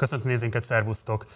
[0.00, 1.26] Köszöntöm nézőinket, szervusztok!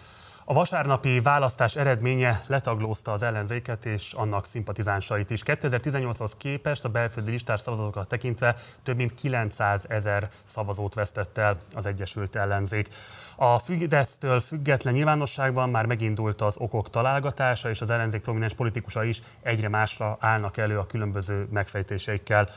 [0.45, 5.41] A vasárnapi választás eredménye letaglózta az ellenzéket és annak szimpatizánsait is.
[5.45, 11.85] 2018-hoz képest a belföldi listás szavazatokat tekintve több mint 900 ezer szavazót vesztett el az
[11.85, 12.89] Egyesült Ellenzék.
[13.35, 19.21] A Fidesztől független nyilvánosságban már megindult az okok találgatása, és az ellenzék prominens politikusa is
[19.41, 22.49] egyre másra állnak elő a különböző megfejtéseikkel.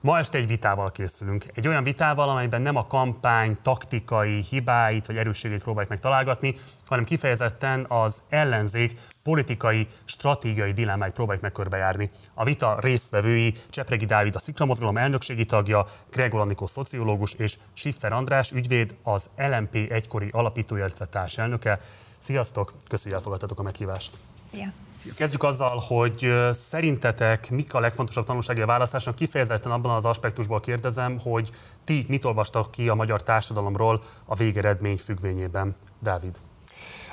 [0.00, 1.44] Ma este egy vitával készülünk.
[1.54, 6.54] Egy olyan vitával, amelyben nem a kampány taktikai hibáit vagy erősségét próbáljuk meg találgatni,
[6.86, 12.10] hanem kifejezetten az ellenzék politikai, stratégiai dilemmáit próbáljuk meg körbejárni.
[12.34, 18.52] A vita résztvevői Csepregi Dávid, a Sziklamozgalom elnökségi tagja, Gregor Anikó szociológus és Siffer András
[18.52, 21.80] ügyvéd, az LMP egykori alapítója, illetve társelnöke.
[22.18, 24.18] Sziasztok, köszönjük, hogy elfogadtatok a meghívást.
[24.56, 25.12] Szia.
[25.14, 29.14] Kezdjük azzal, hogy szerintetek mik a legfontosabb tanulsági a választásnak?
[29.14, 31.50] Kifejezetten abban az aspektusból kérdezem, hogy
[31.84, 35.74] ti mit olvastak ki a magyar társadalomról a végeredmény függvényében?
[35.98, 36.38] Dávid.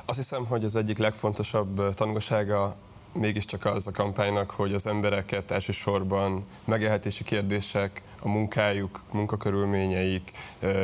[0.05, 2.75] Azt hiszem, hogy az egyik legfontosabb tanulsága
[3.13, 10.31] mégiscsak az a kampánynak, hogy az embereket elsősorban megélhetési kérdések, a munkájuk, munkakörülményeik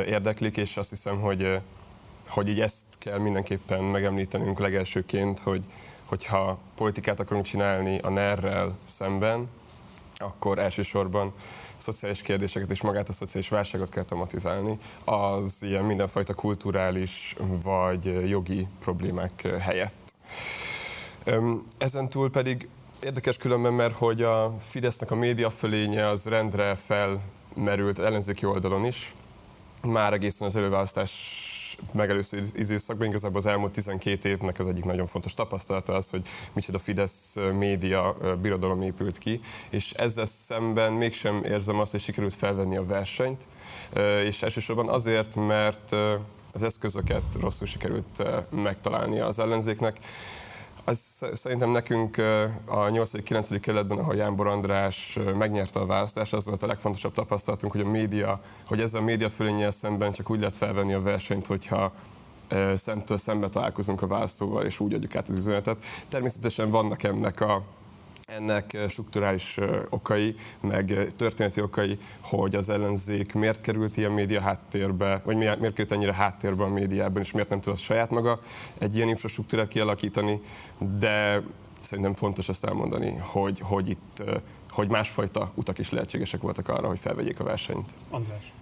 [0.06, 1.60] érdeklik, és azt hiszem, hogy,
[2.28, 5.64] hogy így ezt kell mindenképpen megemlítenünk legelsőként, hogy
[6.10, 9.48] hogyha politikát akarunk csinálni a NER-rel szemben,
[10.16, 11.32] akkor elsősorban
[11.76, 18.68] szociális kérdéseket és magát a szociális válságot kell tematizálni, az ilyen mindenfajta kulturális vagy jogi
[18.80, 20.14] problémák helyett.
[21.78, 22.68] Ezen túl pedig
[23.02, 29.14] érdekes különben, mert hogy a Fidesznek a média fölénye az rendre felmerült ellenzéki oldalon is,
[29.82, 31.10] már egészen az előválasztás
[31.92, 36.78] megelőző időszakban, igazából az elmúlt 12 évnek az egyik nagyon fontos tapasztalata az, hogy micsoda
[36.78, 39.40] Fidesz média birodalom épült ki,
[39.70, 43.46] és ezzel szemben mégsem érzem azt, hogy sikerült felvenni a versenyt,
[44.24, 45.96] és elsősorban azért, mert
[46.52, 49.98] az eszközöket rosszul sikerült megtalálni az ellenzéknek.
[50.90, 52.18] Az szerintem nekünk
[52.66, 53.58] a 8.-9.
[53.60, 58.40] kerületben, ahol Jánbor András megnyerte a választást, az volt a legfontosabb tapasztalatunk, hogy a média,
[58.66, 61.92] hogy ezzel a média fölénnyel szemben csak úgy lehet felvenni a versenyt, hogyha
[62.74, 65.84] szemtől szembe találkozunk a választóval, és úgy adjuk át az üzenetet.
[66.08, 67.62] Természetesen vannak ennek a
[68.36, 69.58] ennek strukturális
[69.88, 75.92] okai, meg történeti okai, hogy az ellenzék miért került ilyen média háttérbe, vagy miért került
[75.92, 78.40] ennyire háttérbe a médiában, és miért nem tudott saját maga
[78.78, 80.40] egy ilyen infrastruktúrát kialakítani,
[80.98, 81.42] de
[81.80, 84.22] szerintem fontos ezt elmondani, hogy, hogy itt
[84.68, 87.90] hogy másfajta utak is lehetségesek voltak arra, hogy felvegyék a versenyt.
[88.10, 88.52] András.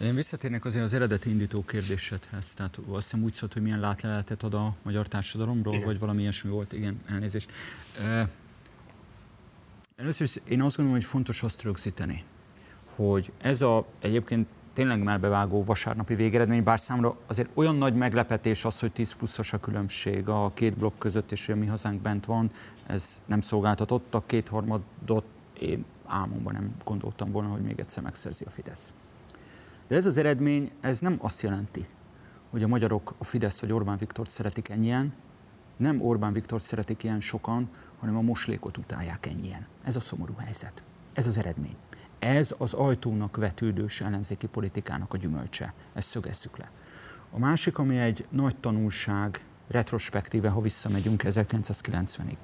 [0.00, 2.54] Én visszatérnék azért az eredeti indító kérdésedhez.
[2.54, 5.86] Tehát azt hiszem úgy szólt, hogy milyen látleletet ad a magyar társadalomról, igen.
[5.86, 6.72] vagy valami ilyesmi volt.
[6.72, 7.50] Igen, elnézést.
[9.96, 12.24] Először is én azt gondolom, hogy fontos azt rögzíteni,
[12.94, 18.64] hogy ez a egyébként tényleg már bevágó vasárnapi végeredmény, bár számra azért olyan nagy meglepetés
[18.64, 22.00] az, hogy 10 pluszos a különbség a két blokk között, és hogy a mi hazánk
[22.00, 22.50] bent van,
[22.86, 24.14] ez nem szolgáltatott.
[24.14, 25.24] A kétharmadot
[25.60, 28.92] én álmomban nem gondoltam volna, hogy még egyszer megszerzi a Fidesz.
[29.86, 31.86] De ez az eredmény, ez nem azt jelenti,
[32.50, 35.12] hogy a magyarok a Fidesz vagy Orbán Viktor szeretik ennyien,
[35.76, 39.64] nem Orbán Viktor szeretik ilyen sokan, hanem a moslékot utálják ennyien.
[39.84, 40.82] Ez a szomorú helyzet.
[41.12, 41.76] Ez az eredmény.
[42.18, 45.72] Ez az ajtónak vetődős ellenzéki politikának a gyümölcse.
[45.92, 46.70] Ezt szögezzük le.
[47.30, 52.36] A másik, ami egy nagy tanulság, retrospektíve, ha visszamegyünk 1990-ig,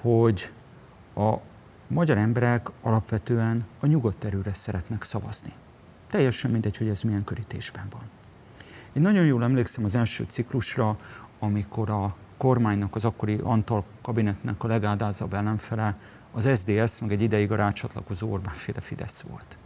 [0.00, 0.50] hogy
[1.14, 1.34] a
[1.86, 5.52] magyar emberek alapvetően a nyugodt erőre szeretnek szavazni.
[6.10, 8.02] Teljesen mindegy, hogy ez milyen körítésben van.
[8.92, 10.98] Én nagyon jól emlékszem az első ciklusra,
[11.40, 15.96] amikor a kormánynak, az akkori Antal kabinetnek a legádázabb ellenfele
[16.32, 19.56] az SDS, meg egy ideig a rácsatlakozó Orbán-féle Fidesz volt.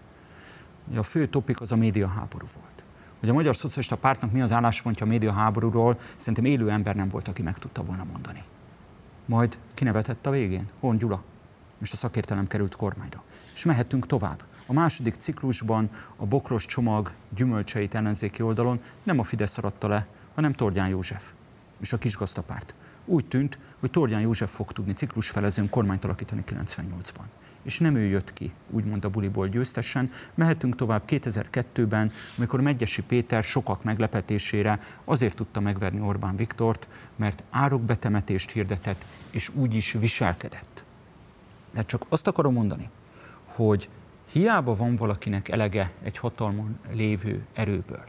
[0.96, 2.84] A fő topik az a médiaháború volt.
[3.20, 7.28] Hogy a Magyar Szocialista Pártnak mi az álláspontja a médiaháborúról, szerintem élő ember nem volt,
[7.28, 8.42] aki meg tudta volna mondani.
[9.24, 11.22] Majd kinevetett a végén, Hon Gyula,
[11.78, 13.22] és a szakértelem került kormányra.
[13.54, 14.42] És mehetünk tovább.
[14.66, 20.52] A második ciklusban a bokros csomag gyümölcseit ellenzéki oldalon nem a Fidesz aratta le, hanem
[20.52, 21.32] Tordján József
[21.80, 22.74] és a kisgazdapárt.
[23.04, 27.24] Úgy tűnt, hogy Tordján József fog tudni ciklusfelezőn kormányt alakítani 98-ban.
[27.62, 30.10] És nem ő jött ki, úgymond a buliból győztesen.
[30.34, 38.50] Mehetünk tovább 2002-ben, amikor Megyesi Péter sokak meglepetésére azért tudta megverni Orbán Viktort, mert árokbetemetést
[38.50, 40.84] hirdetett, és úgy is viselkedett.
[41.70, 42.91] De csak azt akarom mondani,
[43.44, 43.88] hogy
[44.32, 48.04] hiába van valakinek elege egy hatalmon lévő erőből,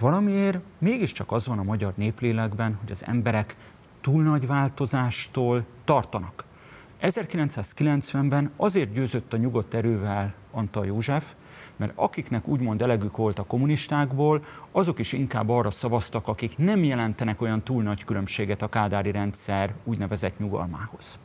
[0.00, 3.56] valamiért mégiscsak az van a magyar néplélekben, hogy az emberek
[4.00, 6.44] túl nagy változástól tartanak.
[7.02, 11.34] 1990-ben azért győzött a nyugodt erővel Antal József,
[11.76, 17.40] mert akiknek úgymond elegük volt a kommunistákból, azok is inkább arra szavaztak, akik nem jelentenek
[17.40, 21.18] olyan túl nagy különbséget a kádári rendszer úgynevezett nyugalmához.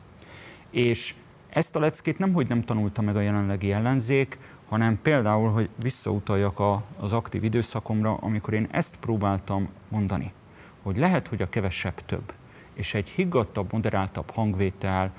[0.70, 1.14] És
[1.48, 4.38] ezt a leckét nem, hogy nem tanulta meg a jelenlegi ellenzék,
[4.68, 10.32] hanem például, hogy visszautaljak a, az aktív időszakomra, amikor én ezt próbáltam mondani,
[10.82, 12.32] hogy lehet, hogy a kevesebb több,
[12.74, 15.12] és egy higgadtabb, moderáltabb hangvétel,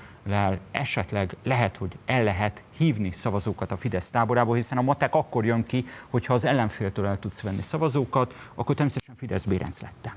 [0.70, 5.62] esetleg lehet, hogy el lehet hívni szavazókat a Fidesz táborába, hiszen a matek akkor jön
[5.62, 10.12] ki, hogyha az ellenféltől el tudsz venni szavazókat, akkor természetesen Fidesz Bérenc lettem.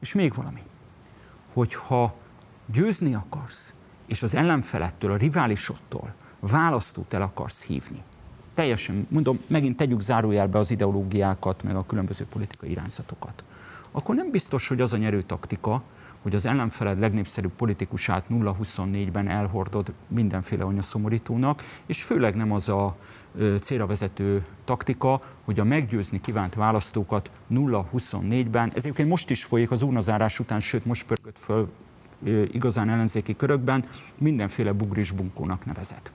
[0.00, 0.62] És még valami,
[1.52, 2.14] hogyha
[2.66, 3.74] győzni akarsz,
[4.06, 8.02] és az ellenfelettől, a riválisottól választót el akarsz hívni,
[8.54, 13.44] teljesen, mondom, megint tegyük zárójelbe az ideológiákat, meg a különböző politikai irányzatokat,
[13.90, 15.82] akkor nem biztos, hogy az a nyerő taktika,
[16.22, 22.96] hogy az ellenfeled legnépszerűbb politikusát 0-24-ben elhordod mindenféle anyaszomorítónak, és főleg nem az a
[23.60, 29.82] célra vezető taktika, hogy a meggyőzni kívánt választókat 0-24-ben, ez egyébként most is folyik az
[29.82, 31.70] urnazárás után, sőt most pörgött föl
[32.52, 33.84] igazán ellenzéki körökben,
[34.18, 36.12] mindenféle bugris bunkónak nevezett.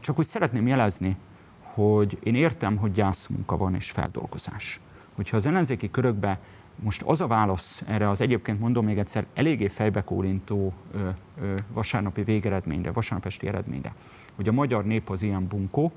[0.00, 1.16] Csak úgy szeretném jelezni,
[1.62, 4.80] hogy én értem, hogy gyászmunka van és feldolgozás.
[5.14, 6.38] Hogyha az ellenzéki körökbe
[6.76, 11.08] most az a válasz erre az egyébként mondom még egyszer eléggé fejbekólintó ö,
[11.40, 13.94] ö, vasárnapi végeredményre, vasárnapesti eredményre,
[14.34, 15.92] hogy a magyar nép az ilyen bunkó,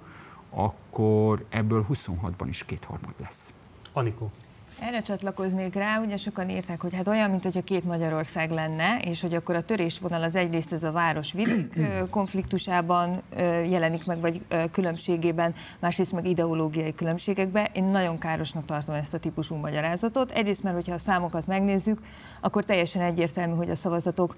[0.50, 3.54] akkor ebből 26-ban is kétharmad lesz.
[3.94, 4.32] Anikó.
[4.80, 9.22] Erre csatlakoznék rá, ugye sokan írták, hogy hát olyan, mint hogyha két Magyarország lenne, és
[9.22, 11.80] hogy akkor a törésvonal az egyrészt ez a város-vidék
[12.10, 13.22] konfliktusában
[13.70, 14.42] jelenik meg, vagy
[14.72, 17.68] különbségében, másrészt meg ideológiai különbségekben.
[17.74, 20.32] Én nagyon károsnak tartom ezt a típusú magyarázatot.
[20.32, 22.00] Egyrészt, mert hogyha a számokat megnézzük,
[22.42, 24.36] akkor teljesen egyértelmű, hogy a szavazatok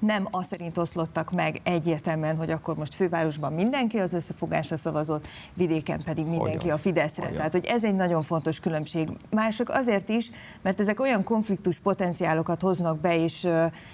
[0.00, 6.02] nem az szerint oszlottak meg egyértelműen, hogy akkor most fővárosban mindenki az összefogásra szavazott, vidéken
[6.04, 6.76] pedig mindenki Olyan.
[6.76, 7.22] a Fideszre.
[7.22, 7.34] Olyan.
[7.36, 9.08] Tehát, hogy ez egy nagyon fontos különbség.
[9.30, 10.30] Mások azért is,
[10.62, 13.48] mert ezek olyan konfliktus potenciálokat hoznak be, és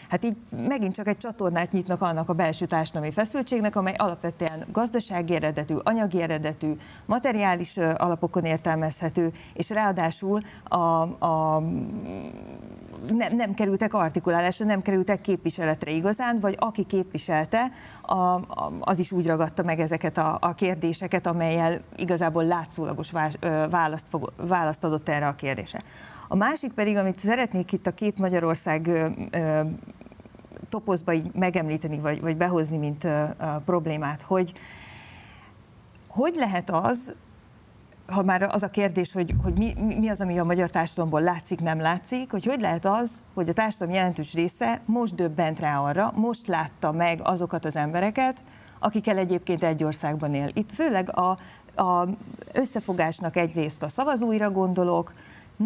[0.08, 0.36] hát így
[0.68, 6.22] megint csak egy csatornát nyitnak annak a belső társadalmi feszültségnek, amely alapvetően gazdasági eredetű, anyagi
[6.22, 6.72] eredetű,
[7.06, 10.76] materiális alapokon értelmezhető, és ráadásul a,
[11.26, 11.62] a
[13.08, 17.70] nem, nem kerültek artikulálásra, nem kerültek képviseletre igazán, vagy aki képviselte,
[18.02, 23.10] a, a, az is úgy ragadta meg ezeket a, a kérdéseket, amelyel igazából látszólagos
[23.70, 25.80] választ, fog, választ adott erre a kérdésre.
[26.28, 29.60] A másik pedig, amit szeretnék itt a két Magyarország ö, ö,
[30.68, 34.52] topozba így megemlíteni, vagy, vagy behozni, mint ö, ö, problémát, hogy
[36.10, 37.14] hogy lehet az,
[38.10, 41.60] ha már az a kérdés, hogy, hogy mi, mi az, ami a magyar társadalomból látszik,
[41.60, 46.12] nem látszik, hogy hogy lehet az, hogy a társadalom jelentős része most döbbent rá arra,
[46.16, 48.44] most látta meg azokat az embereket,
[48.78, 50.48] akikkel egyébként egy országban él.
[50.52, 51.38] Itt főleg a,
[51.82, 52.08] a
[52.52, 55.12] összefogásnak egyrészt a szavazóira gondolok,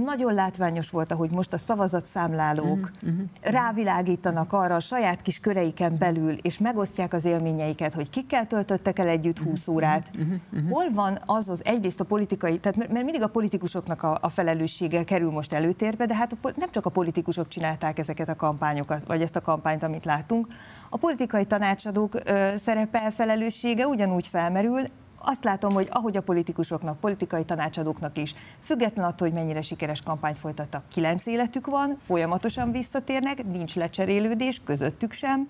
[0.02, 3.28] nagyon látványos volt, ahogy most a szavazatszámlálók uh-huh, uh-huh.
[3.40, 9.08] rávilágítanak arra a saját kis köreiken belül, és megosztják az élményeiket, hogy kikkel töltöttek el
[9.08, 10.10] együtt 20 uh-huh, órát.
[10.14, 10.70] Uh-huh, uh-huh.
[10.70, 15.04] Hol van az az egyrészt a politikai, tehát mert mindig a politikusoknak a, a felelőssége
[15.04, 19.22] kerül most előtérbe, de hát a, nem csak a politikusok csinálták ezeket a kampányokat, vagy
[19.22, 20.46] ezt a kampányt, amit látunk.
[20.90, 24.88] A politikai tanácsadók ö, szerepe, felelőssége ugyanúgy felmerül,
[25.24, 30.38] azt látom, hogy ahogy a politikusoknak, politikai tanácsadóknak is, független attól, hogy mennyire sikeres kampányt
[30.38, 35.48] folytattak, kilenc életük van, folyamatosan visszatérnek, nincs lecserélődés, közöttük sem,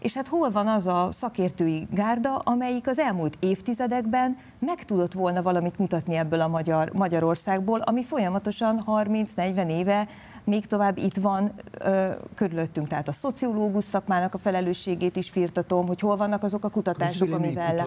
[0.00, 5.42] és hát hol van az a szakértői gárda, amelyik az elmúlt évtizedekben meg tudott volna
[5.42, 10.08] valamit mutatni ebből a Magyar, Magyarországból, ami folyamatosan 30-40 éve
[10.44, 12.88] még tovább itt van ö, körülöttünk.
[12.88, 17.74] Tehát a szociológus szakmának a felelősségét is firtatom, hogy hol vannak azok a kutatások, amivel...
[17.74, 17.86] Le...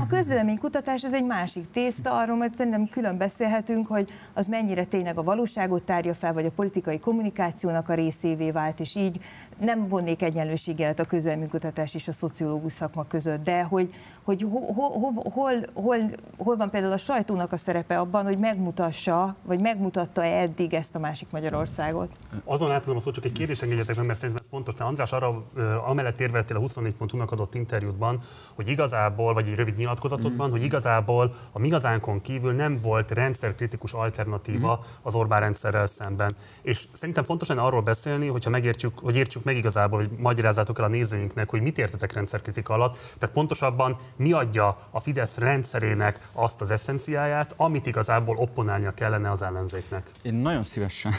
[0.00, 5.18] A közvéleménykutatás ez egy másik tészta, arról majd szerintem külön beszélhetünk, hogy az mennyire tényleg
[5.18, 9.20] a valóságot tárja fel, vagy a politikai kommunikációnak a részévé vált, és így
[9.58, 11.04] nem vonnék egyenlőséget a
[11.38, 15.96] közvéleménykutatás és a szociológus szakma között, de hogy, hogy hol, hol, hol, hol,
[16.36, 20.98] hol van például a sajtónak a szerepe abban, hogy megmutassa, vagy megmutatta-e eddig ezt a
[20.98, 22.08] másik Magyarországot?
[22.44, 24.74] Azon átadom a szót, csak egy kérdést engedjetek meg, mert szerintem ez fontos.
[24.74, 25.44] Te András arra
[25.86, 28.20] amellett érveltél a 24.hu-nak adott interjútban,
[28.54, 30.50] hogy igazából, vagy egy rövid nyilatkozatodban, mm.
[30.50, 34.86] hogy igazából a migazánkon kívül nem volt rendszerkritikus alternatíva mm.
[35.02, 36.36] az Orbán rendszerrel szemben.
[36.62, 40.84] És szerintem fontos lenne arról beszélni, hogyha megértjük, hogy értsük meg igazából, hogy magyarázzátok el
[40.84, 40.88] a
[41.28, 42.96] nézőinknek, hogy mit értetek rendszerkritika alatt.
[43.18, 49.42] Tehát pontosabban mi adja a Fidesz rendszerének azt az eszenciáját, amit igazából opponálnia kellene az
[49.42, 50.10] ellenzéknek?
[50.22, 51.12] Én nagyon szívesen,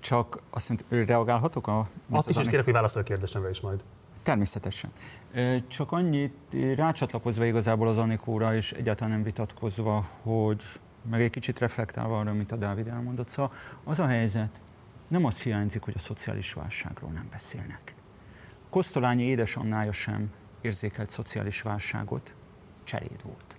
[0.00, 1.86] csak azt mondta, reagálhatok a...
[2.10, 3.80] Azt is, is kérek, hogy válaszolj a kérdésemre is majd.
[4.22, 4.90] Természetesen.
[5.68, 6.34] Csak annyit
[6.76, 10.62] rácsatlakozva igazából az Anikóra, és egyáltalán nem vitatkozva, hogy
[11.10, 13.52] meg egy kicsit reflektálva arra, amit a Dávid elmondott, szóval
[13.84, 14.60] az a helyzet,
[15.08, 17.94] nem az hiányzik, hogy a szociális válságról nem beszélnek.
[18.70, 20.28] Kosztolányi édesanynája sem
[20.60, 22.34] érzékelt szociális válságot,
[22.84, 23.56] cseréd volt.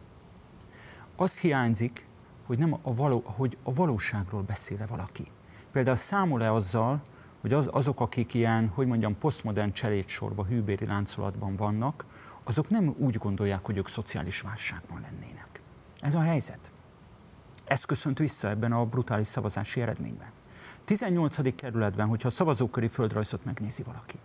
[1.16, 2.06] Az hiányzik,
[2.46, 5.28] hogy, nem a, való, hogy a valóságról beszéle valaki.
[5.72, 7.01] Például számol-e azzal,
[7.42, 12.06] hogy az, azok, akik ilyen, hogy mondjam, posztmodern cselédsorba, hűbéri láncolatban vannak,
[12.44, 15.62] azok nem úgy gondolják, hogy ők szociális válságban lennének.
[16.00, 16.72] Ez a helyzet.
[17.66, 20.32] Ez köszönt vissza ebben a brutális szavazási eredményben.
[20.86, 21.56] 18.
[21.56, 24.20] kerületben, hogyha a szavazóköri földrajzot megnézi valaki,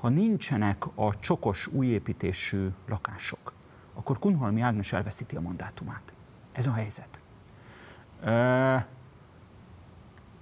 [0.00, 3.52] ha nincsenek a csokos újépítésű lakások,
[3.94, 6.12] akkor Kunhalmi Ágnes elveszíti a mandátumát.
[6.52, 7.20] Ez a helyzet.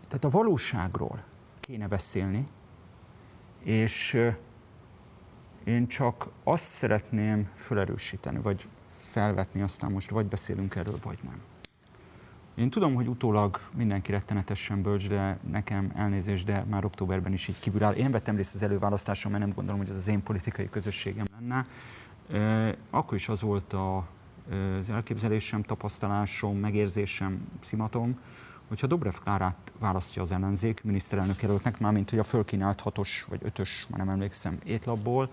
[0.08, 1.24] Tehát a valóságról
[1.60, 2.44] kéne beszélni,
[3.62, 4.18] és
[5.64, 11.40] én csak azt szeretném felerősíteni, vagy felvetni, aztán most vagy beszélünk erről, vagy nem.
[12.56, 17.58] Én tudom, hogy utólag mindenki rettenetesen bölcs, de nekem elnézés, de már októberben is így
[17.58, 17.92] kívül áll.
[17.92, 21.66] Én vettem részt az előválasztáson, mert nem gondolom, hogy ez az én politikai közösségem lenne.
[22.90, 23.96] Akkor is az volt a,
[24.78, 28.18] az elképzelésem, tapasztalásom, megérzésem, szimatom,
[28.68, 33.86] hogyha Dobrev Klárát választja az ellenzék miniszterelnök jelöltnek, mármint hogy a fölkínált hatos vagy ötös,
[33.88, 35.30] már nem emlékszem, étlapból,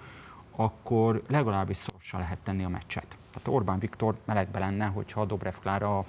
[0.55, 3.17] akkor legalábbis szorossá lehet tenni a meccset.
[3.31, 6.05] Tehát Orbán Viktor melegbe lenne, hogyha Dobrev Klára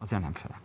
[0.00, 0.60] az ellenfele.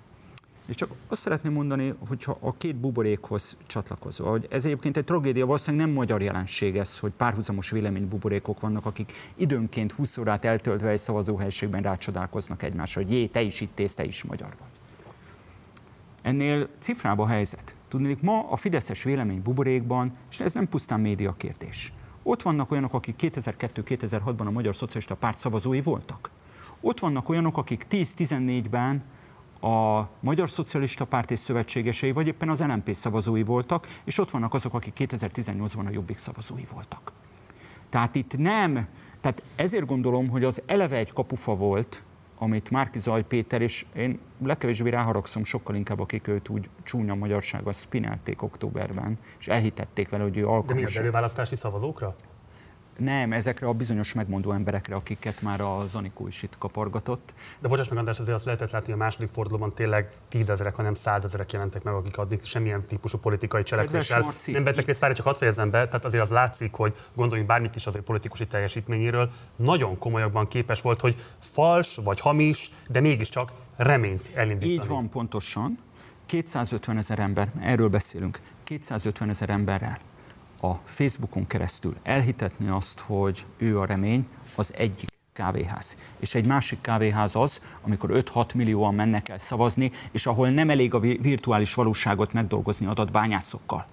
[0.65, 5.45] És csak azt szeretném mondani, hogyha a két buborékhoz csatlakozva, hogy ez egyébként egy tragédia,
[5.45, 10.99] valószínűleg nem magyar jelenség ez, hogy párhuzamos véleménybuborékok vannak, akik időnként 20 órát eltöltve egy
[10.99, 14.69] szavazóhelyiségben rácsodálkoznak egymásra, hogy jé, te is itt ész, te is magyar vagy.
[16.21, 17.75] Ennél cifrába a helyzet.
[17.87, 21.93] Tudnék, ma a Fideszes vélemény buborékban, és ez nem pusztán média kérdés.
[22.23, 26.29] Ott vannak olyanok, akik 2002-2006-ban a Magyar Szocialista Párt szavazói voltak.
[26.81, 29.03] Ott vannak olyanok, akik 10-14-ben
[29.65, 34.53] a Magyar Szocialista Párt és szövetségesei, vagy éppen az LNP szavazói voltak, és ott vannak
[34.53, 37.11] azok, akik 2018-ban a Jobbik szavazói voltak.
[37.89, 38.87] Tehát itt nem,
[39.21, 42.03] tehát ezért gondolom, hogy az eleve egy kapufa volt,
[42.37, 47.73] amit Márki Zaj Péter, és én legkevésbé ráharagszom, sokkal inkább akik őt úgy csúnya magyarsággal
[47.73, 50.67] spinelték októberben, és elhitették vele, hogy ő alkalmas.
[50.67, 52.15] De mi az előválasztási szavazókra?
[52.97, 57.33] Nem, ezekre a bizonyos megmondó emberekre, akiket már a Zanikó is itt kapargatott.
[57.59, 60.93] De bocsáss meg, András, azért azt lehetett látni, hogy a második fordulóban tényleg tízezerek, hanem
[60.93, 64.99] százezerek jelentek meg, akik addig semmilyen típusú politikai cselekvéssel nem vettek részt.
[64.99, 68.47] Várj, csak hadd fejezem be, tehát azért az látszik, hogy gondoljunk bármit is azért politikusi
[68.47, 74.71] teljesítményéről, nagyon komolyabban képes volt, hogy fals vagy hamis, de mégiscsak reményt elindítani.
[74.71, 75.79] Így van pontosan.
[76.25, 79.99] 250 ezer ember, erről beszélünk, 250 ezer emberrel
[80.69, 85.97] a Facebookon keresztül elhitetni azt, hogy ő a remény, az egyik kávéház.
[86.19, 90.93] És egy másik kávéház az, amikor 5-6 millióan mennek el szavazni, és ahol nem elég
[90.93, 93.85] a virtuális valóságot megdolgozni adatbányászokkal.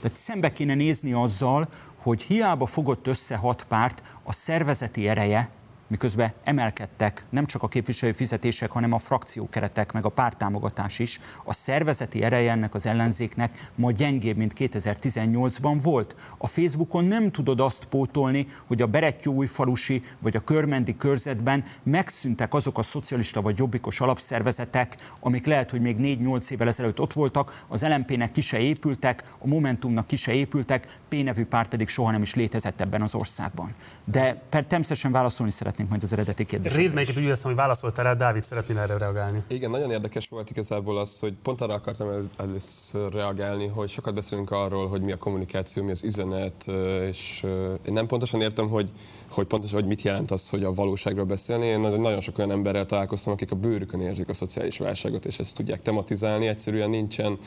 [0.00, 5.50] Tehát szembe kéne nézni azzal, hogy hiába fogott össze hat párt, a szervezeti ereje
[5.90, 11.52] miközben emelkedtek nem csak a képviselő fizetések, hanem a frakciókeretek, meg a pártámogatás is, a
[11.52, 16.16] szervezeti ereje ennek az ellenzéknek ma gyengébb, mint 2018-ban volt.
[16.38, 22.78] A Facebookon nem tudod azt pótolni, hogy a Berettyó-újfalusi vagy a Körmendi körzetben megszűntek azok
[22.78, 27.82] a szocialista vagy jobbikos alapszervezetek, amik lehet, hogy még 4-8 évvel ezelőtt ott voltak, az
[27.82, 32.22] LMP-nek ki se épültek, a Momentumnak ki se épültek, P nevű párt pedig soha nem
[32.22, 33.74] is létezett ebben az országban.
[34.04, 36.78] De természetesen válaszolni szeretném szeretnénk majd az eredeti kérdésre.
[36.78, 39.42] Részmelyiket úgy érzem, hogy válaszoltál rá, Dávid, szeretnél erre reagálni.
[39.46, 44.14] Igen, nagyon érdekes volt igazából az, hogy pont arra akartam el, először reagálni, hogy sokat
[44.14, 46.66] beszélünk arról, hogy mi a kommunikáció, mi az üzenet,
[47.08, 47.42] és
[47.86, 48.90] én nem pontosan értem, hogy,
[49.30, 51.66] hogy pontosan, hogy mit jelent az, hogy a valóságról beszélni.
[51.66, 55.54] Én nagyon sok olyan emberrel találkoztam, akik a bőrükön érzik a szociális válságot, és ezt
[55.54, 56.46] tudják tematizálni.
[56.46, 57.38] Egyszerűen nincsen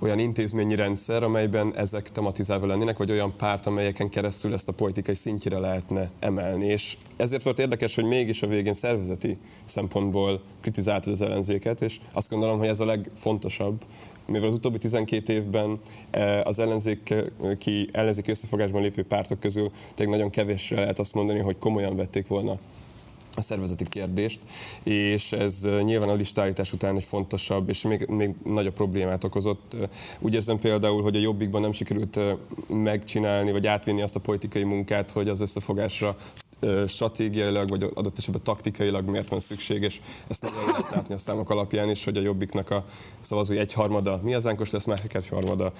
[0.00, 5.14] olyan intézményi rendszer, amelyben ezek tematizálva lennének, vagy olyan párt, amelyeken keresztül ezt a politikai
[5.14, 6.66] szintjére lehetne emelni.
[6.66, 12.30] És ezért volt érdekes, hogy mégis a végén szervezeti szempontból kritizáltad az ellenzéket, és azt
[12.30, 13.84] gondolom, hogy ez a legfontosabb,
[14.26, 15.78] mivel az utóbbi 12 évben
[16.10, 21.58] eh, az ellenzéki, ellenzéki összefogásban lévő pártok közül tényleg nagyon kevésre lehet azt mondani, hogy
[21.58, 22.58] komolyan vették volna
[23.40, 24.40] a szervezeti kérdést,
[24.82, 29.76] és ez nyilván a listállítás után egy fontosabb és még, még nagyobb problémát okozott.
[30.18, 32.18] Úgy érzem például, hogy a Jobbikban nem sikerült
[32.68, 36.16] megcsinálni, vagy átvinni azt a politikai munkát, hogy az összefogásra
[36.86, 41.50] stratégiailag, vagy adott esetben taktikailag miért van szükség, és ezt nagyon lehet látni a számok
[41.50, 42.84] alapján is, hogy a Jobbiknak a
[43.20, 45.72] szavazói egyharmada mi az lesz, másik egyharmada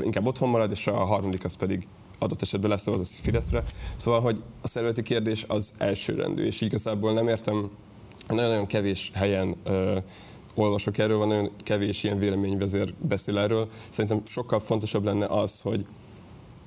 [0.00, 1.86] inkább otthon marad, és a harmadik az pedig
[2.18, 3.64] adott esetben leszavaz a Fideszre.
[3.96, 7.70] Szóval, hogy a szervezeti kérdés az elsőrendű, és igazából nem értem,
[8.28, 9.98] nagyon-nagyon kevés helyen ö,
[10.54, 13.68] olvasok erről, van nagyon kevés ilyen véleményvezér beszél erről.
[13.88, 15.86] Szerintem sokkal fontosabb lenne az, hogy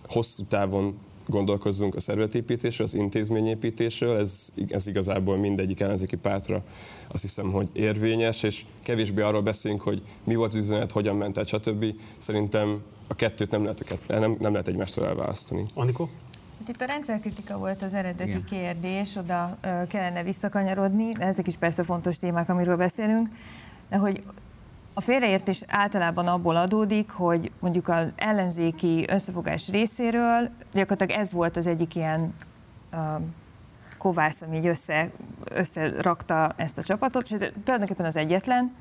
[0.07, 0.95] hosszú távon
[1.27, 6.63] gondolkozzunk a szervezetépítésről, az intézményépítésről, ez, ez igazából mindegyik ellenzéki pártra
[7.07, 11.37] azt hiszem, hogy érvényes, és kevésbé arról beszélünk, hogy mi volt az üzenet, hogyan ment
[11.37, 11.85] el, stb.
[12.17, 15.65] Szerintem a kettőt nem lehet, nem, nem lehet egymástól elválasztani.
[15.73, 16.09] Anikó?
[16.59, 18.43] Hát itt a rendszerkritika volt az eredeti Igen.
[18.43, 23.29] kérdés, oda kellene visszakanyarodni, ezek is persze fontos témák, amiről beszélünk,
[23.89, 24.23] de hogy
[24.93, 31.67] a félreértés általában abból adódik, hogy mondjuk az ellenzéki összefogás részéről gyakorlatilag ez volt az
[31.67, 32.33] egyik ilyen
[32.93, 32.99] uh,
[33.97, 35.09] kovász, ami így össze,
[35.43, 37.29] összerakta ezt a csapatot, és
[37.63, 38.75] tulajdonképpen az egyetlen,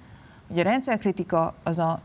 [0.49, 2.01] hogy a rendszerkritika az a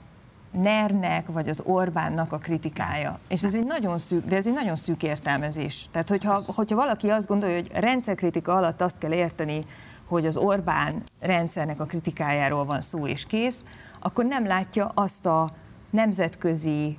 [0.51, 3.19] NER-nek vagy az Orbánnak a kritikája.
[3.27, 5.87] És ez egy nagyon szűk, de ez egy nagyon szűk értelmezés.
[5.91, 9.61] Tehát, hogyha, hogyha valaki azt gondolja, hogy rendszerkritika alatt azt kell érteni,
[10.07, 13.65] hogy az Orbán rendszernek a kritikájáról van szó és kész,
[14.05, 15.51] akkor nem látja azt a
[15.89, 16.97] nemzetközi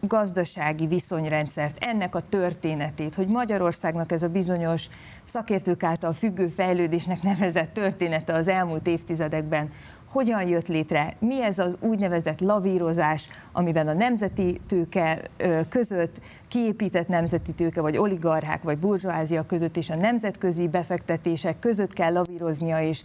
[0.00, 4.88] gazdasági viszonyrendszert, ennek a történetét, hogy Magyarországnak ez a bizonyos
[5.22, 9.70] szakértők által függő fejlődésnek nevezett története az elmúlt évtizedekben
[10.10, 15.22] hogyan jött létre, mi ez az úgynevezett lavírozás, amiben a nemzeti tőke
[15.68, 22.12] között, kiépített nemzeti tőke, vagy oligarchák, vagy burzsóázia között és a nemzetközi befektetések között kell
[22.12, 23.02] lavíroznia és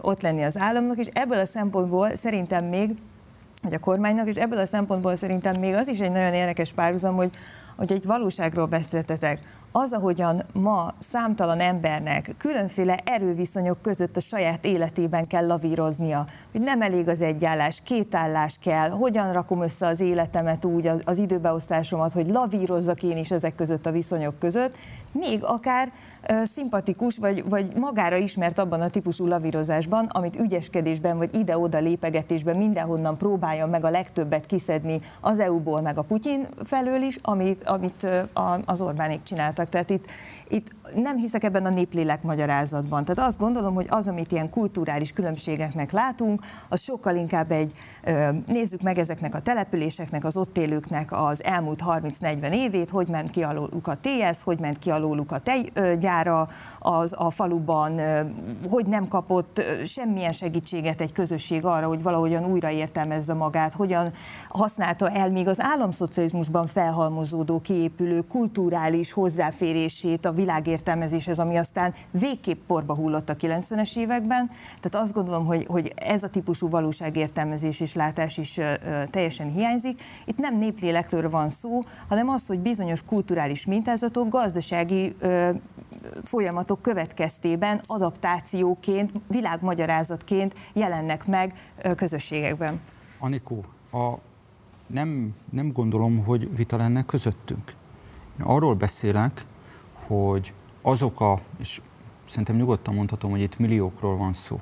[0.00, 2.94] ott lenni az államnak, és ebből a szempontból szerintem még
[3.62, 7.14] vagy a kormánynak, és ebből a szempontból szerintem még az is egy nagyon érdekes párhuzam,
[7.14, 7.30] hogy,
[7.76, 9.38] hogy egy valóságról beszéltetek,
[9.72, 16.82] az, ahogyan ma számtalan embernek különféle erőviszonyok között a saját életében kell lavíroznia, hogy nem
[16.82, 22.26] elég az egyállás, két állás kell, hogyan rakom össze az életemet úgy, az időbeosztásomat, hogy
[22.26, 24.76] lavírozzak én is ezek között a viszonyok között,
[25.12, 25.92] még akár
[26.44, 33.18] szimpatikus, vagy, vagy magára ismert abban a típusú lavírozásban, amit ügyeskedésben, vagy ide-oda lépegetésben mindenhonnan
[33.18, 38.06] próbálja meg a legtöbbet kiszedni az EU-ból, meg a Putyin felől is, amit, amit
[38.64, 39.68] az Orbánék csináltak.
[39.68, 40.04] Tehát itt,
[40.48, 43.04] itt nem hiszek ebben a néplélek magyarázatban.
[43.04, 47.72] Tehát azt gondolom, hogy az, amit ilyen kulturális különbségeknek látunk, az sokkal inkább egy,
[48.46, 53.42] nézzük meg ezeknek a településeknek, az ott élőknek az elmúlt 30-40 évét, hogy ment ki
[53.42, 58.00] alóluk a TS, hogy ment ki alóluk a tejgyára az a faluban,
[58.70, 64.12] hogy nem kapott semmilyen segítséget egy közösség arra, hogy valahogyan újraértelmezze magát, hogyan
[64.48, 72.66] használta el még az államszocializmusban felhalmozódó, kiépülő kulturális hozzáférését a világért értelmezéshez, ami aztán végképp
[72.66, 74.50] porba hullott a 90-es években.
[74.80, 78.72] Tehát azt gondolom, hogy, hogy ez a típusú valóságértelmezés és látás is ö,
[79.10, 80.02] teljesen hiányzik.
[80.24, 85.50] Itt nem néplélekről van szó, hanem az, hogy bizonyos kulturális mintázatok gazdasági ö,
[86.24, 91.54] folyamatok következtében adaptációként, világmagyarázatként jelennek meg
[91.96, 92.80] közösségekben.
[93.18, 94.14] Anikó, a,
[94.86, 97.74] nem, nem gondolom, hogy vita lenne közöttünk.
[98.40, 99.44] Én arról beszélek,
[100.06, 101.80] hogy azok a, és
[102.24, 104.60] szerintem nyugodtan mondhatom, hogy itt milliókról van szó,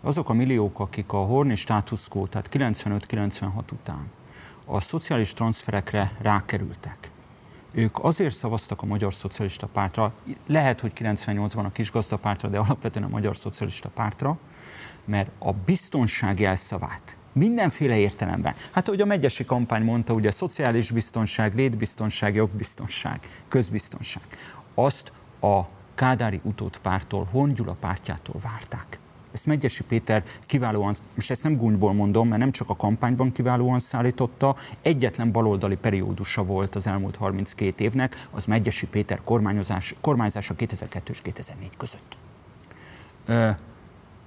[0.00, 4.10] azok a milliók, akik a horni status quo, tehát 95-96 után
[4.66, 7.10] a szociális transferekre rákerültek,
[7.72, 10.12] ők azért szavaztak a Magyar Szocialista Pártra,
[10.46, 14.38] lehet, hogy 98-ban a kis gazdapártra, de alapvetően a Magyar Szocialista Pártra,
[15.04, 18.54] mert a biztonság jelszavát mindenféle értelemben.
[18.70, 24.22] Hát ahogy a megyesi kampány mondta, ugye szociális biztonság, létbiztonság, jogbiztonság, közbiztonság.
[24.74, 25.12] Azt
[25.54, 28.98] a Kádári utódpártól, Hongyula pártjától várták.
[29.32, 33.78] Ezt Megyesi Péter kiválóan, most ezt nem gúnyból mondom, mert nem csak a kampányban kiválóan
[33.78, 41.08] szállította, egyetlen baloldali periódusa volt az elmúlt 32 évnek, az Megyesi Péter kormányozás, kormányzása 2002
[41.08, 42.16] és 2004 között.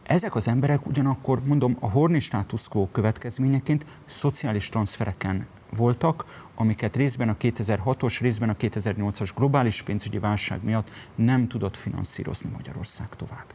[0.04, 7.30] Ezek az emberek ugyanakkor, mondom, a horni status quo következményeként szociális transfereken voltak, amiket részben
[7.30, 13.46] a 2006-os, részben a 2008-as globális pénzügyi válság miatt nem tudott finanszírozni Magyarország tovább.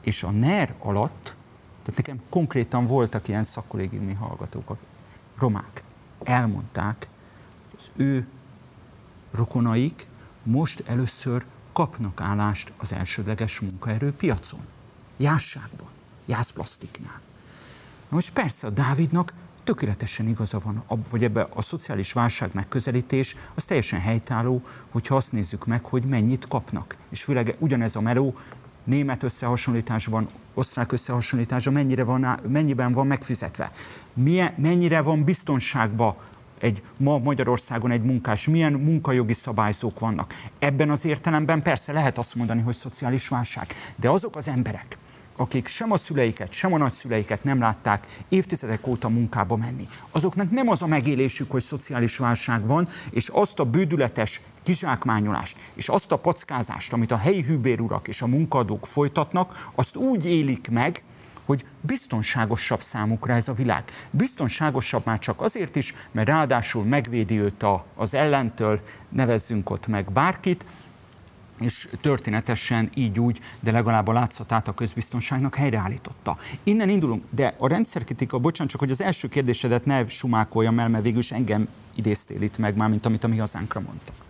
[0.00, 1.34] És a NER alatt,
[1.82, 4.76] tehát nekem konkrétan voltak ilyen szakkollégiumi hallgatók, a
[5.38, 5.82] romák,
[6.24, 7.08] elmondták,
[7.76, 8.26] az ő
[9.30, 10.06] rokonaik
[10.42, 14.60] most először kapnak állást az elsődleges munkaerőpiacon.
[15.16, 15.88] Jásságban,
[16.26, 17.20] jászplasztiknál.
[18.08, 19.32] Na most persze a Dávidnak
[19.66, 25.66] tökéletesen igaza van, vagy ebbe a szociális válság megközelítés, az teljesen helytálló, hogyha azt nézzük
[25.66, 26.96] meg, hogy mennyit kapnak.
[27.08, 28.34] És főleg ugyanez a meló
[28.84, 33.70] német összehasonlításban, osztrák összehasonlításban mennyire van, mennyiben van megfizetve.
[34.14, 36.16] Milyen, mennyire van biztonságban
[36.58, 40.34] egy ma Magyarországon egy munkás, milyen munkajogi szabályzók vannak.
[40.58, 43.66] Ebben az értelemben persze lehet azt mondani, hogy szociális válság.
[43.96, 44.98] De azok az emberek,
[45.36, 49.88] akik sem a szüleiket, sem a nagyszüleiket nem látták évtizedek óta munkába menni.
[50.10, 55.88] Azoknak nem az a megélésük, hogy szociális válság van, és azt a bődületes kizsákmányolást, és
[55.88, 61.02] azt a packázást, amit a helyi hűbérurak és a munkadók folytatnak, azt úgy élik meg,
[61.44, 63.84] hogy biztonságosabb számukra ez a világ.
[64.10, 70.12] Biztonságosabb már csak azért is, mert ráadásul megvédi őt a, az ellentől, nevezzünk ott meg
[70.12, 70.64] bárkit,
[71.60, 76.36] és történetesen így úgy, de legalább a látszatát a közbiztonságnak helyreállította.
[76.62, 81.04] Innen indulunk, de a rendszerkritika, bocsánat, csak hogy az első kérdésedet ne sumákoljam el, mert
[81.04, 84.24] végül is engem idéztél itt meg, már mint amit a mi hazánkra mondtak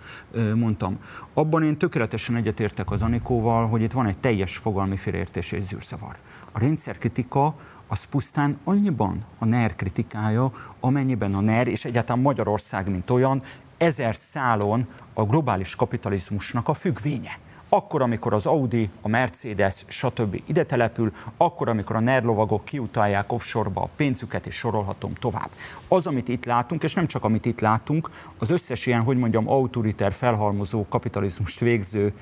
[0.54, 0.98] mondtam.
[1.34, 6.16] Abban én tökéletesen egyetértek az Anikóval, hogy itt van egy teljes fogalmi félreértés és zűrzavar.
[6.52, 7.54] A rendszerkritika
[7.86, 13.42] az pusztán annyiban a NER kritikája, amennyiben a NER és egyáltalán Magyarország, mint olyan,
[13.76, 17.38] ezer szálon a globális kapitalizmusnak a függvénye.
[17.68, 20.42] Akkor, amikor az Audi, a Mercedes, stb.
[20.46, 25.48] ide települ, akkor, amikor a nerlovagok kiutalják offshore-ba a pénzüket, és sorolhatom tovább.
[25.88, 29.48] Az, amit itt látunk, és nem csak amit itt látunk, az összes ilyen, hogy mondjam,
[29.48, 32.12] autoriter, felhalmozó kapitalizmust végző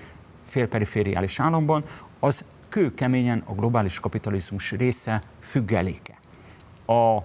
[0.45, 1.85] félperifériális államban,
[2.21, 6.19] az kőkeményen a globális kapitalizmus része függeléke.
[6.87, 7.19] A,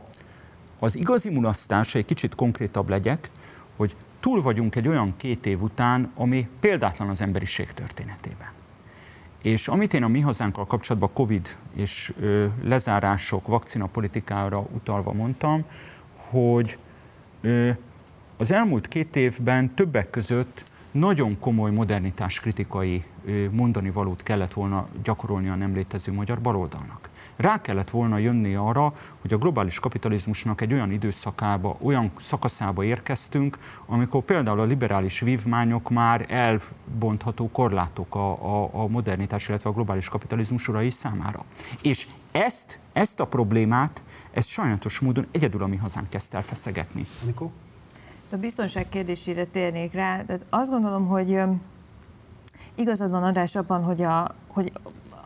[0.80, 3.30] az igazi mulasztás, egy kicsit konkrétabb legyek,
[3.76, 3.96] hogy
[4.30, 8.48] túl vagyunk egy olyan két év után, ami példátlan az emberiség történetében.
[9.42, 15.66] És amit én a mi hazánkkal kapcsolatban Covid és ö, lezárások, vakcinapolitikára utalva mondtam,
[16.16, 16.78] hogy
[17.42, 17.70] ö,
[18.38, 23.04] az elmúlt két évben többek között nagyon komoly modernitás kritikai
[23.52, 27.09] mondani valót kellett volna gyakorolni a nem létező magyar baloldalnak
[27.40, 33.58] rá kellett volna jönni arra, hogy a globális kapitalizmusnak egy olyan időszakába, olyan szakaszába érkeztünk,
[33.86, 40.10] amikor például a liberális vívmányok már elbontható korlátok a, a, a modernitás, illetve a globális
[40.10, 41.46] kapitalizmus urai számára.
[41.82, 47.06] És ezt, ezt a problémát, ezt sajnálatos módon egyedül a mi hazánk kezdte el feszegetni.
[47.26, 47.52] Nikó?
[48.32, 50.22] A biztonság kérdésére térnék rá.
[50.22, 51.42] De azt gondolom, hogy
[52.76, 54.72] igazad van adás abban, hogy, a, hogy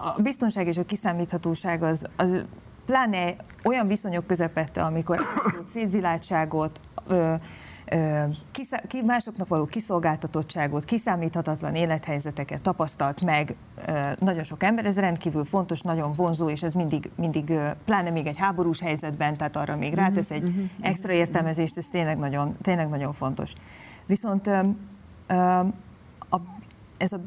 [0.04, 2.46] a biztonság és a kiszámíthatóság az, az
[2.86, 5.22] pláne olyan viszonyok közepette, amikor
[5.74, 7.34] szétzilátságot, ö,
[7.86, 14.86] ö, kiszá, ki, másoknak való kiszolgáltatottságot, kiszámíthatatlan élethelyzeteket tapasztalt meg ö, nagyon sok ember.
[14.86, 17.54] Ez rendkívül fontos, nagyon vonzó, és ez mindig, mindig
[17.86, 21.88] pláne még egy háborús helyzetben, tehát arra még rátesz egy mhm, mhm, extra értelmezést, ez
[21.88, 23.54] tényleg nagyon, tényleg nagyon fontos.
[24.06, 24.60] Viszont ö,
[25.28, 25.36] ö,
[26.30, 26.38] a,
[26.98, 27.20] ez a,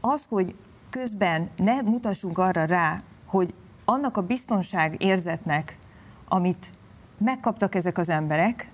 [0.00, 0.54] az, hogy
[0.98, 5.78] közben ne mutassunk arra rá, hogy annak a biztonság érzetnek,
[6.28, 6.72] amit
[7.18, 8.70] megkaptak ezek az emberek,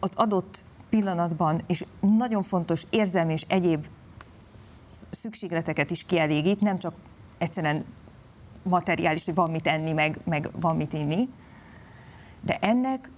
[0.00, 3.86] az adott pillanatban, és nagyon fontos érzelmi és egyéb
[5.10, 6.94] szükségleteket is kielégít, nem csak
[7.38, 7.84] egyszerűen
[8.62, 11.28] materiális, hogy van mit enni, meg, meg van mit inni,
[12.40, 13.10] de ennek,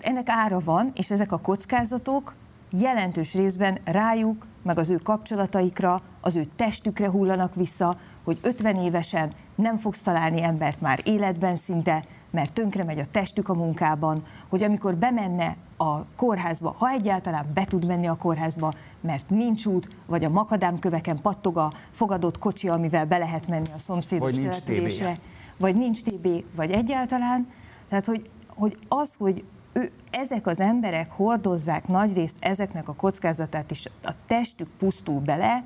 [0.00, 2.34] ennek ára van, és ezek a kockázatok
[2.80, 9.32] jelentős részben rájuk, meg az ő kapcsolataikra, az ő testükre hullanak vissza, hogy 50 évesen
[9.54, 14.62] nem fogsz találni embert már életben szinte, mert tönkre megy a testük a munkában, hogy
[14.62, 20.24] amikor bemenne a kórházba, ha egyáltalán be tud menni a kórházba, mert nincs út, vagy
[20.24, 25.18] a makadám-köveken pattog a fogadott kocsi, amivel be lehet menni a szomszédos vagy településre,
[25.56, 27.48] vagy nincs TB, vagy egyáltalán.
[27.88, 33.88] Tehát, hogy, hogy az, hogy ő, ezek az emberek hordozzák nagyrészt ezeknek a kockázatát, és
[34.02, 35.64] a testük pusztul bele,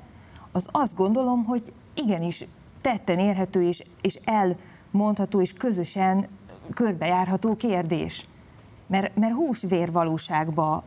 [0.51, 2.45] az azt gondolom, hogy igenis
[2.81, 6.27] tetten érhető és, és elmondható és közösen
[6.73, 8.27] körbejárható kérdés.
[8.87, 10.83] Mert, mert húsvér valóságba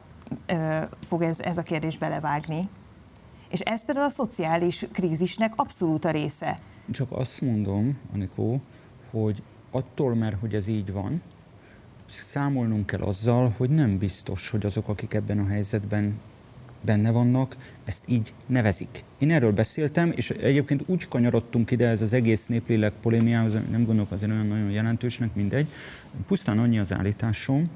[0.47, 2.69] ö, fog ez, ez a kérdés belevágni.
[3.49, 6.59] És ez például a szociális krízisnek abszolút a része.
[6.91, 8.61] Csak azt mondom, Anikó,
[9.11, 11.23] hogy attól, mert hogy ez így van,
[12.13, 16.21] számolnunk kell azzal, hogy nem biztos, hogy azok, akik ebben a helyzetben
[16.85, 19.05] benne vannak, ezt így nevezik.
[19.19, 24.11] Én erről beszéltem, és egyébként úgy kanyarodtunk ide ez az egész néplélek polémiához, nem gondolok
[24.13, 25.71] azért olyan nagyon jelentősnek, mindegy.
[26.27, 27.71] Pusztán annyi az állításom,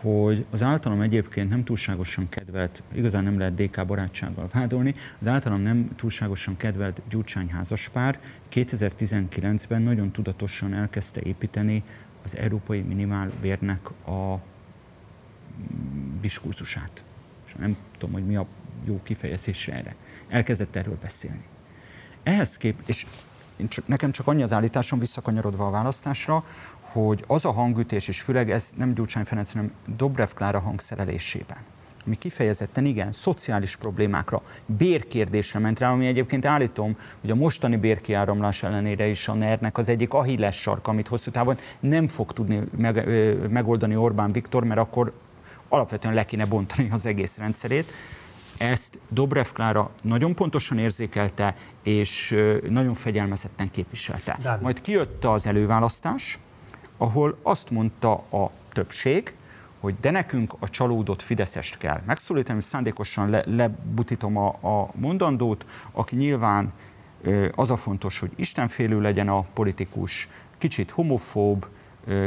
[0.00, 5.60] hogy az általam egyébként nem túlságosan kedvelt, igazán nem lehet DK barátsággal vádolni, az általam
[5.60, 8.20] nem túlságosan kedvelt Gyurcsány házaspár
[8.52, 11.82] 2019-ben nagyon tudatosan elkezdte építeni
[12.24, 14.40] az európai minimálbérnek a
[16.20, 17.04] diskurzusát.
[17.46, 18.46] És nem tudom, hogy mi a
[18.84, 19.94] jó kifejezés erre.
[20.28, 21.44] Elkezdett erről beszélni.
[22.22, 23.06] Ehhez kép, és
[23.56, 26.44] én csak, nekem csak annyi az állításom visszakanyarodva a választásra,
[26.80, 31.58] hogy az a hangütés, és főleg ez nem Gyurcsány Ferenc, hanem Dobrev Klára hangszerelésében,
[32.08, 38.62] ami kifejezetten igen, szociális problémákra, bérkérdésre ment rá, ami egyébként állítom, hogy a mostani bérkiáramlás
[38.62, 43.08] ellenére is a NER-nek az egyik ahilles sarka, amit hosszú távon nem fog tudni meg,
[43.50, 45.12] megoldani Orbán Viktor, mert akkor
[45.68, 47.92] alapvetően le kéne bontani az egész rendszerét.
[48.58, 52.36] Ezt Dobrev Klára nagyon pontosan érzékelte, és
[52.68, 54.38] nagyon fegyelmezetten képviselte.
[54.42, 54.62] Dávid.
[54.62, 56.38] Majd kijött az előválasztás,
[56.96, 59.34] ahol azt mondta a többség,
[59.80, 66.16] hogy de nekünk a csalódott Fideszest kell megszólítani, szándékosan le, lebutítom a, a mondandót, aki
[66.16, 66.72] nyilván
[67.54, 71.66] az a fontos, hogy istenfélő legyen a politikus, kicsit homofób,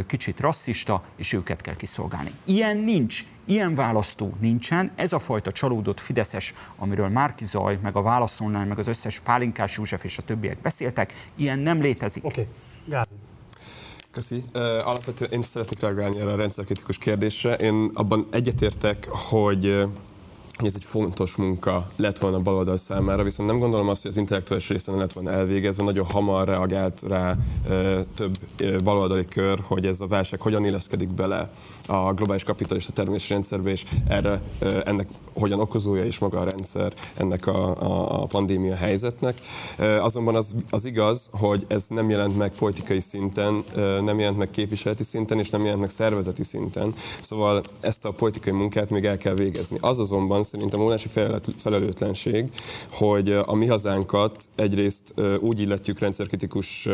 [0.05, 2.31] kicsit rasszista, és őket kell kiszolgálni.
[2.43, 4.91] Ilyen nincs, ilyen választó nincsen.
[4.95, 9.77] Ez a fajta csalódott Fideszes, amiről Márki Zaj, meg a Válaszolnál, meg az összes Pálinkás
[9.77, 12.25] József és a többiek beszéltek, ilyen nem létezik.
[12.25, 12.47] Okay.
[14.11, 14.43] Köszi.
[14.53, 17.55] Uh, alapvetően én szeretnék reagálni erre a rendszerkritikus kérdésre.
[17.55, 19.85] Én abban egyetértek, hogy
[20.65, 24.17] ez egy fontos munka lett volna a baloldal számára, viszont nem gondolom azt, hogy az
[24.17, 25.83] intellektuális részen lett volna elvégezve.
[25.83, 27.35] Nagyon hamar reagált rá
[27.69, 31.51] e, több e, baloldali kör, hogy ez a válság hogyan illeszkedik bele
[31.87, 36.93] a globális kapitalista termési rendszerbe, és erre e, ennek hogyan okozója is maga a rendszer
[37.17, 39.41] ennek a, a, a pandémia helyzetnek.
[40.01, 45.03] Azonban az, az igaz, hogy ez nem jelent meg politikai szinten, nem jelent meg képviseleti
[45.03, 46.93] szinten, és nem jelent meg szervezeti szinten.
[47.21, 49.77] Szóval ezt a politikai munkát még el kell végezni.
[49.81, 51.09] Az azonban szerintem óriási
[51.57, 52.51] felelőtlenség,
[52.91, 56.89] hogy a mi hazánkat egyrészt úgy illetjük rendszerkritikus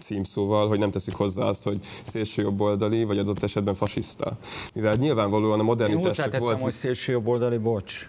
[0.00, 4.36] címszóval, hogy nem teszik hozzá azt, hogy szélső jobboldali, vagy adott esetben fasiszta.
[4.74, 6.60] Mivel nyilvánvalóan a modernitásnak volt...
[6.60, 8.06] hogy szélső jobboldali, bocs.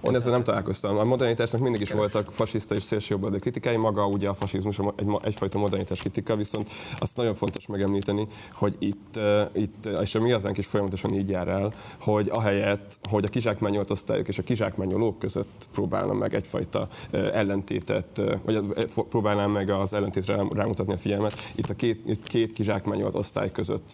[0.00, 0.96] Én ezzel nem találkoztam.
[0.96, 2.02] A modernitásnak mindig is Keres.
[2.02, 7.16] voltak fasiszta és szélsőjobboldali kritikái, maga ugye a fasizmus egy, egyfajta modernitás kritika, viszont azt
[7.16, 9.18] nagyon fontos megemlíteni, hogy itt,
[9.54, 13.90] itt és a mi hazánk is folyamatosan így jár el, hogy ahelyett, hogy a kizsákmányolt
[13.90, 18.62] osztályok és a kizsákmányolók között próbálna meg egyfajta ellentétet, vagy
[19.08, 23.90] próbálnám meg az ellentétre rámutatni a figyelmet, itt a két, itt két kizsákmányolt osztály között,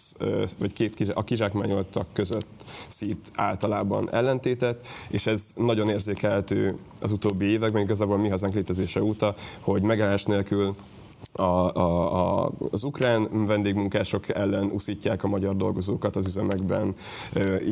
[0.59, 7.83] vagy két, a kizsákmányoltak között szít általában ellentétet, és ez nagyon érzékelhető az utóbbi években,
[7.83, 10.75] igazából mi hazánk létezése óta, hogy megállás nélkül
[11.33, 16.95] a, a, a, az ukrán vendégmunkások ellen uszítják a magyar dolgozókat az üzemekben,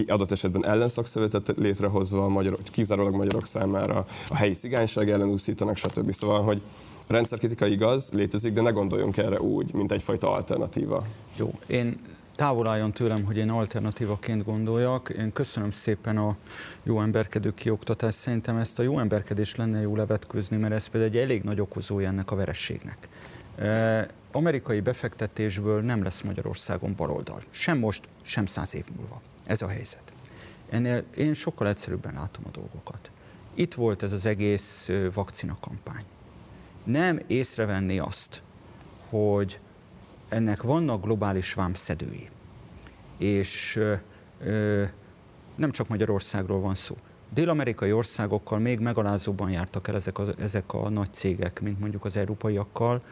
[0.06, 6.12] adott esetben ellenszakszervezetet létrehozva a magyarok, kizárólag magyarok számára, a helyi szigányság ellen uszítanak, stb.
[6.12, 6.60] Szóval, hogy
[7.06, 11.04] rendszerkritika igaz, létezik, de ne gondoljunk erre úgy, mint egyfajta alternatíva.
[11.36, 12.00] Jó, én
[12.40, 15.08] távol álljon tőlem, hogy én alternatívaként gondoljak.
[15.08, 16.36] Én köszönöm szépen a
[16.82, 18.18] jó emberkedő kioktatást.
[18.18, 22.08] Szerintem ezt a jó emberkedést lenne jó levetkőzni, mert ez például egy elég nagy okozója
[22.08, 23.08] ennek a verességnek.
[24.32, 27.42] Amerikai befektetésből nem lesz Magyarországon baloldal.
[27.50, 29.20] Sem most, sem száz év múlva.
[29.46, 30.12] Ez a helyzet.
[30.70, 33.10] Ennél én sokkal egyszerűbben látom a dolgokat.
[33.54, 36.04] Itt volt ez az egész vakcina kampány.
[36.84, 38.42] Nem észrevenni azt,
[39.08, 39.58] hogy
[40.30, 42.28] ennek vannak globális vámszedői.
[43.18, 43.80] És
[44.44, 44.84] ö,
[45.54, 46.96] nem csak Magyarországról van szó.
[47.34, 52.16] Dél-amerikai országokkal még megalázóban jártak el ezek a, ezek a nagy cégek, mint mondjuk az
[52.16, 53.02] európaiakkal.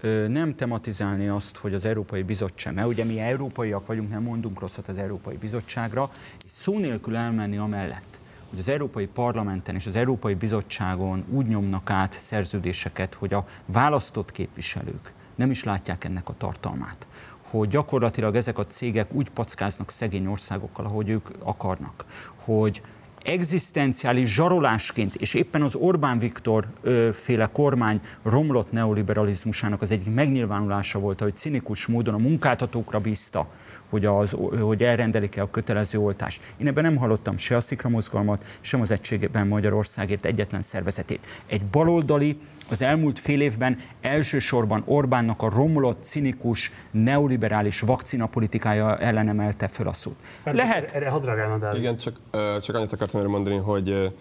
[0.00, 4.60] Ö, nem tematizálni azt, hogy az Európai Bizottság, mert ugye mi európaiak vagyunk, nem mondunk
[4.60, 6.10] rosszat az Európai Bizottságra,
[6.44, 8.18] és szó nélkül elmenni amellett,
[8.50, 14.30] hogy az Európai Parlamenten és az Európai Bizottságon úgy nyomnak át szerződéseket, hogy a választott
[14.30, 17.06] képviselők nem is látják ennek a tartalmát.
[17.42, 22.04] Hogy gyakorlatilag ezek a cégek úgy packáznak szegény országokkal, ahogy ők akarnak.
[22.34, 22.82] Hogy
[23.22, 30.98] egzisztenciális zsarolásként, és éppen az Orbán Viktor ö, féle kormány romlott neoliberalizmusának az egyik megnyilvánulása
[30.98, 33.48] volt, hogy cinikus módon a munkáltatókra bízta,
[33.94, 36.42] hogy, az, hogy elrendelik-e a kötelező oltást.
[36.56, 41.26] Én ebben nem hallottam se a Szikra mozgalmat, sem az egységben Magyarországért egyetlen szervezetét.
[41.46, 42.38] Egy baloldali,
[42.70, 49.92] az elmúlt fél évben elsősorban Orbánnak a romlott, cinikus, neoliberális vakcinapolitikája ellen emelte föl a
[49.92, 50.16] szót.
[50.44, 50.90] Lehet...
[50.90, 52.20] Erre hadd Igen, csak,
[52.62, 54.14] csak annyit akartam erre mondani, hogy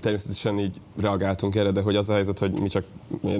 [0.00, 2.84] természetesen így reagáltunk erre, de hogy az a helyzet, hogy mi csak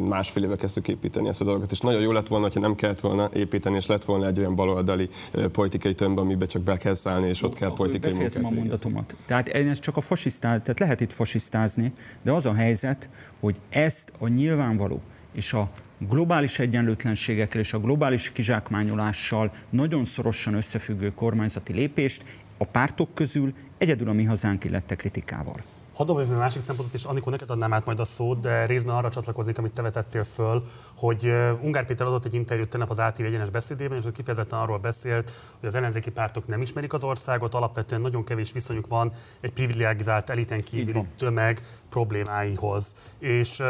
[0.00, 3.00] másfél éve kezdtük építeni ezt a dolgot, és nagyon jó lett volna, ha nem kellett
[3.00, 5.08] volna építeni, és lett volna egy olyan baloldali
[5.52, 9.16] politikai tömb, amiben csak be kell szállni, és ott kell politikai munkát a mondatomat.
[9.26, 11.92] Tehát ez csak a fasisztál, tehát lehet itt fasisztázni,
[12.22, 13.08] de az a helyzet,
[13.40, 15.00] hogy ezt a nyilvánvaló
[15.32, 15.70] és a
[16.08, 22.24] globális egyenlőtlenségekkel és a globális kizsákmányolással nagyon szorosan összefüggő kormányzati lépést
[22.58, 25.56] a pártok közül egyedül a mi hazánk illette kritikával.
[26.00, 29.10] Hadd a másik szempontot, és Anikó, neked adnám át majd a szót, de részben arra
[29.10, 31.32] csatlakozik, amit te vetettél föl, hogy
[31.62, 35.68] Ungár Péter adott egy interjút tegnap az ATV egyenes beszédében, és kifejezetten arról beszélt, hogy
[35.68, 40.62] az ellenzéki pártok nem ismerik az országot, alapvetően nagyon kevés viszonyuk van egy privilegizált eliten
[40.62, 42.94] kívüli tömeg problémáihoz.
[43.18, 43.62] És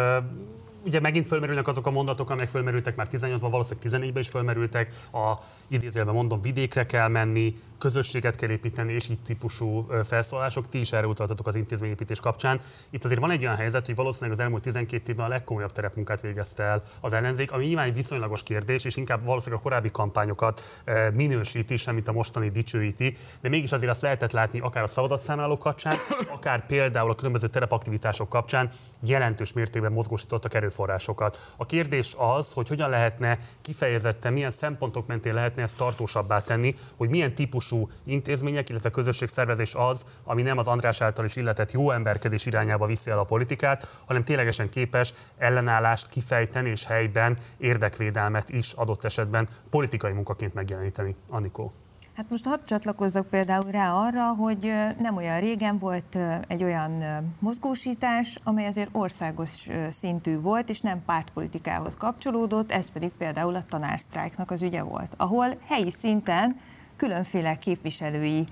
[0.85, 5.35] ugye megint fölmerülnek azok a mondatok, amelyek fölmerültek már 18-ban, valószínűleg 14-ben is fölmerültek, a
[5.69, 10.69] idézőjelben mondom, vidékre kell menni, közösséget kell építeni, és itt típusú felszólások.
[10.69, 12.61] Ti is erre utaltatok az intézményépítés kapcsán.
[12.91, 16.21] Itt azért van egy olyan helyzet, hogy valószínűleg az elmúlt 12 évben a legkomolyabb terepmunkát
[16.21, 20.83] végezte el az ellenzék, ami nyilván egy viszonylagos kérdés, és inkább valószínűleg a korábbi kampányokat
[21.13, 25.97] minősíti, semmit a mostani dicsőíti, de mégis azért azt lehetett látni akár a szavazatszámlálók kapcsán,
[26.35, 28.71] akár például a különböző terepaktivitások kapcsán
[29.03, 31.53] jelentős mértékben mozgósítottak erőforrásokat.
[31.57, 37.09] A kérdés az, hogy hogyan lehetne kifejezetten, milyen szempontok mentén lehetne ezt tartósabbá tenni, hogy
[37.09, 41.91] milyen típusú típusú intézmények, illetve közösségszervezés az, ami nem az András által is illetett jó
[41.91, 48.73] emberkedés irányába viszi el a politikát, hanem ténylegesen képes ellenállást kifejteni és helyben érdekvédelmet is
[48.73, 51.17] adott esetben politikai munkaként megjeleníteni.
[51.29, 51.73] Anikó.
[52.17, 57.05] Hát most hadd csatlakozzak például rá arra, hogy nem olyan régen volt egy olyan
[57.39, 64.51] mozgósítás, amely azért országos szintű volt, és nem pártpolitikához kapcsolódott, ez pedig például a tanársztrájknak
[64.51, 66.57] az ügye volt, ahol helyi szinten
[67.01, 68.45] különféle képviselői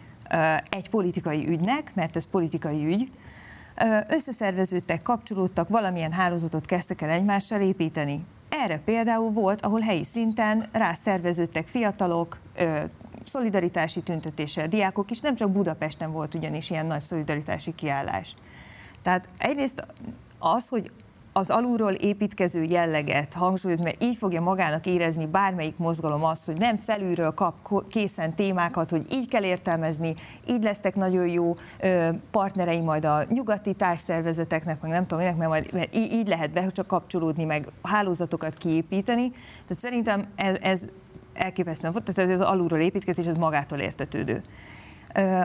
[0.69, 3.11] egy politikai ügynek, mert ez politikai ügy,
[4.09, 8.25] összeszerveződtek, kapcsolódtak, valamilyen hálózatot kezdtek el egymással építeni.
[8.49, 12.39] Erre például volt, ahol helyi szinten rászerveződtek fiatalok,
[13.25, 18.35] szolidaritási tüntetéssel, diákok is, nem csak Budapesten volt ugyanis ilyen nagy szolidaritási kiállás.
[19.03, 19.87] Tehát egyrészt
[20.39, 20.91] az, hogy
[21.33, 26.77] az alulról építkező jelleget hangsúlyoz, mert így fogja magának érezni bármelyik mozgalom azt, hogy nem
[26.77, 30.15] felülről kap készen témákat, hogy így kell értelmezni,
[30.49, 31.57] így lesznek nagyon jó
[32.31, 36.67] partnerei majd a nyugati társszervezeteknek, meg nem tudom, minek, mert, majd, mert így lehet be
[36.67, 39.31] csak kapcsolódni, meg hálózatokat kiépíteni.
[39.67, 40.89] Tehát szerintem ez, ez
[41.35, 44.43] elképesztően volt, tehát ez az alulról építkezés, ez magától értetődő.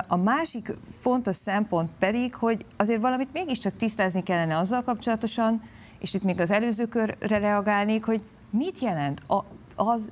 [0.08, 5.62] A másik fontos szempont pedig, hogy azért valamit mégiscsak tisztázni kellene azzal kapcsolatosan,
[6.00, 9.22] és itt még az előző körre reagálnék, hogy mit jelent
[9.76, 10.12] az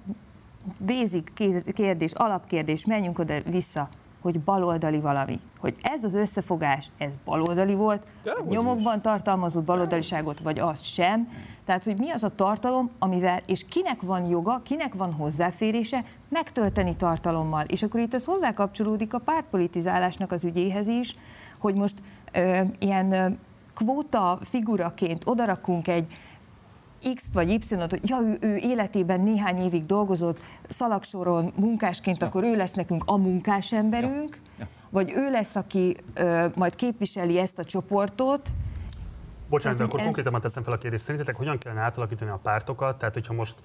[0.86, 1.34] basic
[1.74, 3.90] kérdés, alapkérdés, menjünk oda vissza,
[4.22, 5.40] hogy baloldali valami.
[5.60, 9.02] Hogy ez az összefogás, ez baloldali volt, De nyomokban is.
[9.02, 11.28] tartalmazott baloldaliságot, vagy az sem.
[11.66, 16.96] Tehát, hogy mi az a tartalom, amivel, és kinek van joga, kinek van hozzáférése megtölteni
[16.96, 17.64] tartalommal.
[17.68, 21.16] És akkor itt ez hozzákapcsolódik a pártpolitizálásnak az ügyéhez is,
[21.60, 21.96] hogy most
[22.32, 23.40] ö, ilyen
[23.76, 26.08] kvóta figuraként odarakunk egy
[27.16, 32.28] X vagy Y-ot, hogy ja, ő, ő életében néhány évig dolgozott szalagsoron munkásként, ja.
[32.28, 34.52] akkor ő lesz nekünk a munkásemberünk, ja.
[34.60, 34.68] Ja.
[34.90, 38.50] vagy ő lesz, aki ö, majd képviseli ezt a csoportot,
[39.50, 40.06] Bocsánat, de akkor ez...
[40.06, 41.04] konkrétan teszem fel a kérdést.
[41.04, 42.98] Szerintetek hogyan kellene átalakítani a pártokat?
[42.98, 43.56] Tehát, hogyha most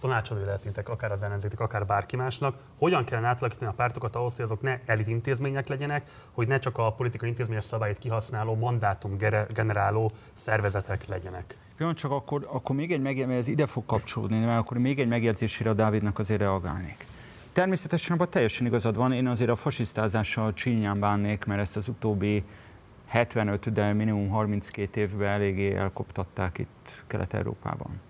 [0.00, 4.44] tanácsadó lehetnétek akár az ellenzéknek, akár bárki másnak, hogyan kellene átalakítani a pártokat ahhoz, hogy
[4.44, 9.16] azok ne elit intézmények legyenek, hogy ne csak a politikai intézményes szabályt kihasználó, mandátum
[9.52, 11.56] generáló szervezetek legyenek.
[11.80, 15.08] Jó, csak akkor, akkor még egy megjegyzés, ez ide fog kapcsolódni, mert akkor még egy
[15.08, 17.06] megjegyzésére a Dávidnak azért reagálnék.
[17.52, 22.44] Természetesen abban teljesen igazad van, én azért a fasisztázással csínyán bánnék, mert ezt az utóbbi
[23.06, 28.00] 75, de minimum 32 évben eléggé elkoptatták itt Kelet-Európában.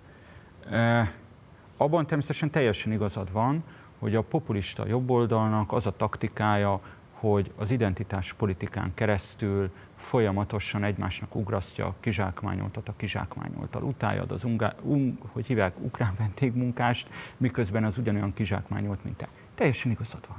[1.77, 3.65] Abban természetesen teljesen igazad van,
[3.99, 6.81] hogy a populista jobboldalnak az a taktikája,
[7.13, 13.83] hogy az identitás politikán keresztül folyamatosan egymásnak ugrasztja a kizsákmányoltat a kizsákmányoltal.
[13.83, 19.29] Utáljad az ungá, un, hogy hívják, ukrán vendégmunkást, miközben az ugyanolyan kizsákmányolt, mint te.
[19.55, 20.39] Teljesen igazad van.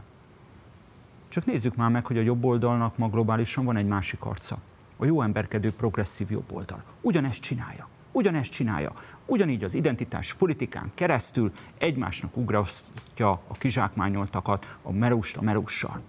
[1.28, 4.58] Csak nézzük már meg, hogy a jobb oldalnak ma globálisan van egy másik arca.
[4.98, 6.84] A jó emberkedő progresszív jobb oldal.
[7.02, 7.88] Ugyanezt csinálja.
[8.12, 8.92] Ugyanezt csinálja.
[9.26, 16.02] Ugyanígy az identitás politikán keresztül egymásnak ugrasztja a kizsákmányoltakat, a merust a merussal.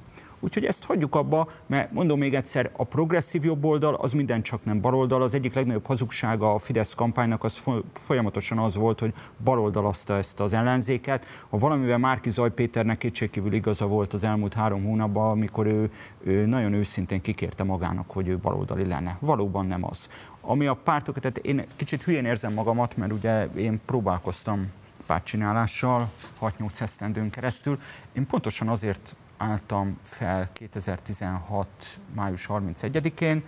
[0.45, 4.81] Úgyhogy ezt hagyjuk abba, mert mondom még egyszer, a progresszív jobboldal az minden csak nem
[4.81, 5.23] baloldal.
[5.23, 9.13] Az egyik legnagyobb hazugsága a Fidesz kampánynak az folyamatosan az volt, hogy
[9.45, 11.27] baloldalazta ezt az ellenzéket.
[11.49, 15.91] Ha valamivel Márki Zaj Péternek kétségkívül igaza volt az elmúlt három hónapban, amikor ő,
[16.23, 19.17] ő nagyon őszintén kikérte magának, hogy ő baloldali lenne.
[19.21, 20.09] Valóban nem az.
[20.41, 24.71] Ami a pártokat, tehát én kicsit hülyén érzem magamat, mert ugye én próbálkoztam
[25.07, 26.09] pártcsinálással
[26.41, 27.79] 6-8 esztendőn keresztül.
[28.13, 31.99] Én pontosan azért álltam fel 2016.
[32.15, 33.45] május 31-én,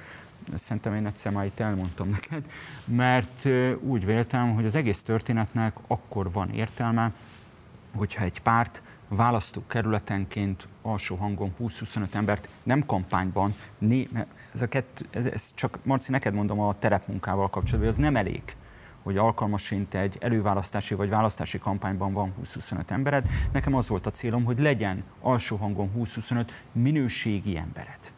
[0.55, 2.51] szerintem én egyszer már itt elmondtam neked,
[2.85, 3.49] mert
[3.81, 7.13] úgy véltem, hogy az egész történetnek akkor van értelme,
[7.97, 14.09] hogyha egy párt választókerületenként alsó hangon 20-25 embert, nem kampányban, né,
[14.55, 18.17] ez, a kett, ez, ez csak, Marci, neked mondom a terepmunkával kapcsolatban, hogy az nem
[18.17, 18.43] elég
[19.05, 23.29] hogy alkalmasint egy előválasztási vagy választási kampányban van 20-25 embered.
[23.53, 28.13] Nekem az volt a célom, hogy legyen alsó hangon 20-25 minőségi embered.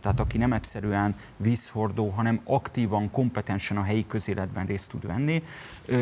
[0.00, 5.42] Tehát aki nem egyszerűen vízhordó, hanem aktívan, kompetensen a helyi közéletben részt tud venni,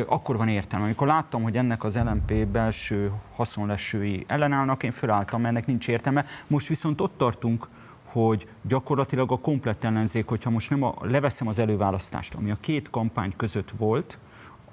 [0.07, 0.85] akkor van értelme.
[0.85, 6.25] Amikor láttam, hogy ennek az LMP belső haszonlesői ellenállnak, én fölálltam, ennek nincs értelme.
[6.47, 7.69] Most viszont ott tartunk,
[8.17, 12.91] hogy gyakorlatilag a komplett ellenzék, hogyha most nem a, leveszem az előválasztást, ami a két
[12.91, 14.19] kampány között volt,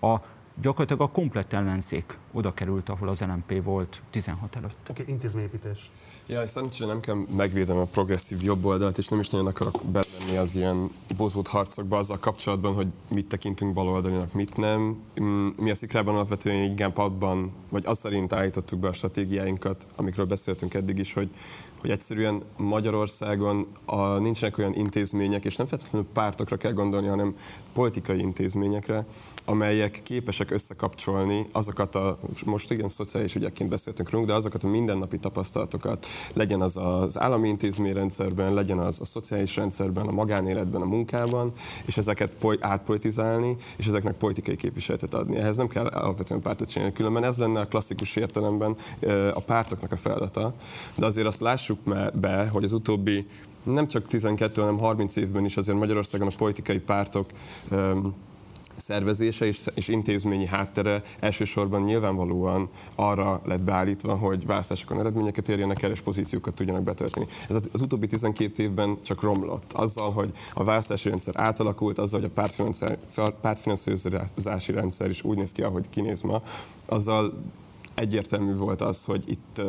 [0.01, 0.15] a
[0.61, 4.75] gyakorlatilag a komplett ellenzék oda került, ahol az LMP volt 16 előtt.
[4.89, 5.91] Oké, okay, intézményépítés.
[6.27, 10.37] Ja, szerencsére nem kell megvédeni a progresszív jobb oldalt, és nem is nagyon akarok bevenni
[10.37, 15.03] az ilyen bozót harcokba azzal kapcsolatban, hogy mit tekintünk baloldalinak, mit nem.
[15.21, 20.25] Mm, mi a szikrában alapvetően inkább abban, vagy az szerint állítottuk be a stratégiáinkat, amikről
[20.25, 21.29] beszéltünk eddig is, hogy
[21.84, 27.36] hogy egyszerűen Magyarországon a, nincsenek olyan intézmények, és nem feltétlenül pártokra kell gondolni, hanem
[27.73, 29.05] politikai intézményekre,
[29.45, 35.17] amelyek képesek összekapcsolni azokat a, most igen, szociális ügyekként beszéltünk róluk, de azokat a mindennapi
[35.17, 41.51] tapasztalatokat, legyen az az állami intézményrendszerben, legyen az a szociális rendszerben, a magánéletben, a munkában,
[41.86, 45.38] és ezeket átpolitizálni, és ezeknek politikai képviseletet adni.
[45.38, 48.75] Ehhez nem kell alapvetően pártot csinálni, különben ez lenne a klasszikus értelemben
[49.34, 50.53] a pártoknak a feladata,
[50.95, 53.28] de azért azt lássuk, lássuk be, hogy az utóbbi
[53.63, 57.30] nem csak 12, hanem 30 évben is azért Magyarországon a politikai pártok
[58.76, 65.91] szervezése és, és intézményi háttere elsősorban nyilvánvalóan arra lett beállítva, hogy választásokon eredményeket érjenek el,
[65.91, 67.28] és pozíciókat tudjanak betölteni.
[67.49, 69.74] Ez az utóbbi 12 évben csak romlott.
[69.74, 72.32] Azzal, hogy a választási rendszer átalakult, azzal, hogy
[73.15, 76.41] a pártfinanszírozási rendszer is úgy néz ki, ahogy kinéz ma,
[76.86, 77.34] azzal
[77.95, 79.61] egyértelmű volt az, hogy itt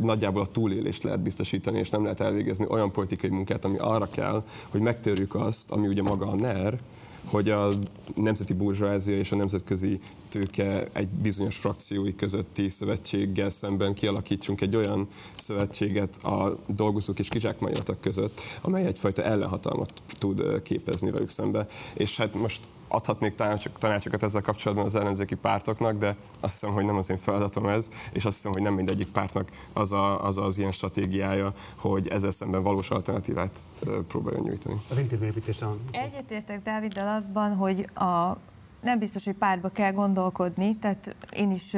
[0.00, 4.44] nagyjából a túlélést lehet biztosítani, és nem lehet elvégezni olyan politikai munkát, ami arra kell,
[4.68, 6.78] hogy megtörjük azt, ami ugye maga a NER,
[7.26, 7.68] hogy a
[8.14, 15.08] nemzeti burzsázia és a nemzetközi tőke egy bizonyos frakciói közötti szövetséggel szemben kialakítsunk egy olyan
[15.36, 21.68] szövetséget a dolgozók és kizsákmányoltak között, amely egyfajta ellenhatalmat tud képezni velük szembe.
[21.94, 23.34] És hát most adhatnék
[23.78, 27.88] tanácsokat ezzel kapcsolatban az ellenzéki pártoknak, de azt hiszem, hogy nem az én feladatom ez,
[28.12, 32.30] és azt hiszem, hogy nem mindegyik pártnak az a, az, az ilyen stratégiája, hogy ezzel
[32.30, 33.62] szemben valós alternatívát
[34.08, 34.76] próbáljon nyújtani.
[34.90, 35.68] Az intézményépítésen.
[35.90, 38.36] Egyetértek Dávid abban, hogy a
[38.80, 41.76] nem biztos, hogy párba kell gondolkodni, tehát én is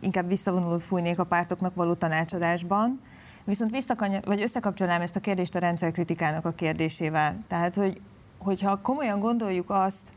[0.00, 3.00] inkább visszavonulót fújnék a pártoknak való tanácsadásban,
[3.44, 7.36] viszont visszakanya, vagy összekapcsolnám ezt a kérdést a rendszerkritikának a kérdésével.
[7.48, 8.00] Tehát, hogy,
[8.38, 10.12] hogyha komolyan gondoljuk azt,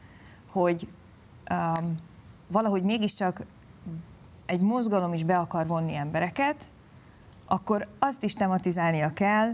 [0.61, 0.87] hogy
[1.51, 1.97] um,
[2.47, 3.41] valahogy mégiscsak
[4.45, 6.71] egy mozgalom is be akar vonni embereket,
[7.45, 9.49] akkor azt is tematizálnia kell,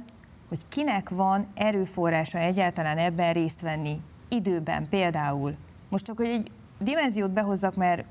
[0.47, 5.56] hogy kinek van erőforrása egyáltalán ebben részt venni időben például.
[5.89, 8.06] Most csak, hogy egy dimenziót behozzak, mert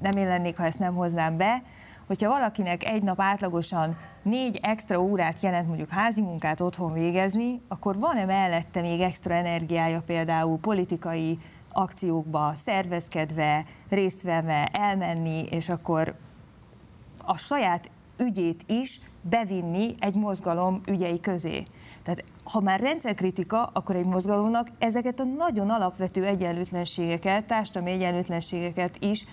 [0.00, 1.62] nem én lennék, ha ezt nem hoznám be,
[2.06, 7.98] hogyha valakinek egy nap átlagosan négy extra órát jelent mondjuk házi munkát otthon végezni, akkor
[7.98, 11.38] van-e mellette még extra energiája például politikai
[11.72, 16.14] akciókba szervezkedve, résztveve elmenni, és akkor
[17.24, 21.66] a saját ügyét is bevinni egy mozgalom ügyei közé.
[22.02, 29.26] Tehát ha már rendszerkritika, akkor egy mozgalomnak ezeket a nagyon alapvető egyenlőtlenségeket, társadalmi egyenlőtlenségeket is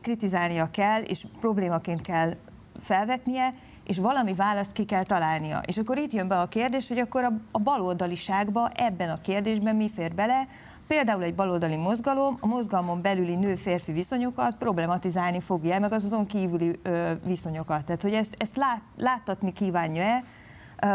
[0.00, 2.34] kritizálnia kell, és problémaként kell
[2.80, 3.54] felvetnie,
[3.86, 5.62] és valami választ ki kell találnia.
[5.66, 9.76] És akkor itt jön be a kérdés, hogy akkor a, a baloldaliságba ebben a kérdésben
[9.76, 10.46] mi fér bele,
[10.86, 16.78] Például egy baloldali mozgalom a mozgalmon belüli nő-férfi viszonyokat problematizálni fogja, meg az azon kívüli
[16.82, 17.84] ö, viszonyokat.
[17.84, 20.24] Tehát, hogy ezt, ezt lát, láttatni kívánja-e,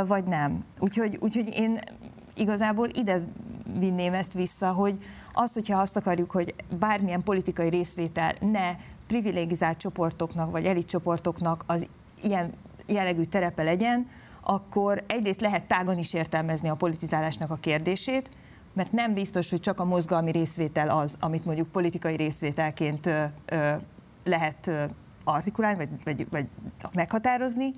[0.07, 0.63] vagy nem.
[0.79, 1.79] Úgyhogy, úgyhogy én
[2.33, 3.21] igazából ide
[3.79, 4.97] vinném ezt vissza, hogy
[5.33, 8.75] az, hogyha azt akarjuk, hogy bármilyen politikai részvétel ne
[9.07, 11.87] privilegizált csoportoknak vagy elitcsoportoknak az
[12.21, 12.53] ilyen
[12.85, 14.07] jellegű terepe legyen,
[14.41, 18.29] akkor egyrészt lehet tágan is értelmezni a politizálásnak a kérdését,
[18.73, 23.09] mert nem biztos, hogy csak a mozgalmi részvétel az, amit mondjuk politikai részvételként
[24.23, 24.71] lehet
[25.23, 26.45] artikulálni, vagy, vagy, vagy
[26.93, 27.71] meghatározni,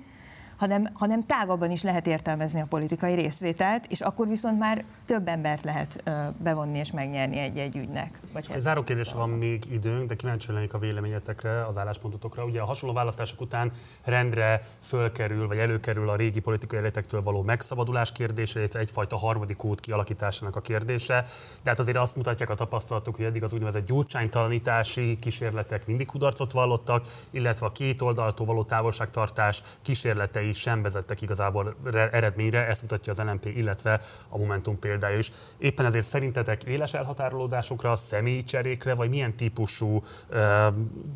[0.62, 5.64] hanem, hanem tágabban is lehet értelmezni a politikai részvételt, és akkor viszont már több embert
[5.64, 8.20] lehet bevonni és megnyerni egy-egy ügynek.
[8.32, 12.44] Vagy egy záró kérdés van még időnk, de kíváncsi lennék a véleményetekre, az álláspontotokra.
[12.44, 13.72] Ugye a hasonló választások után
[14.04, 20.56] rendre fölkerül, vagy előkerül a régi politikai életektől való megszabadulás kérdése, egyfajta harmadik út kialakításának
[20.56, 21.24] a kérdése.
[21.62, 26.52] De hát azért azt mutatják a tapasztalatok, hogy eddig az úgynevezett gyurcsánytalanítási kísérletek mindig kudarcot
[26.52, 33.18] vallottak, illetve a két oldaltól való távolságtartás kísérletei sem vezettek igazából eredményre, ezt mutatja az
[33.18, 35.32] LNP, illetve a Momentum példája is.
[35.58, 40.38] Éppen ezért szerintetek éles elhatárolódásokra, személyi cserékre, vagy milyen típusú uh,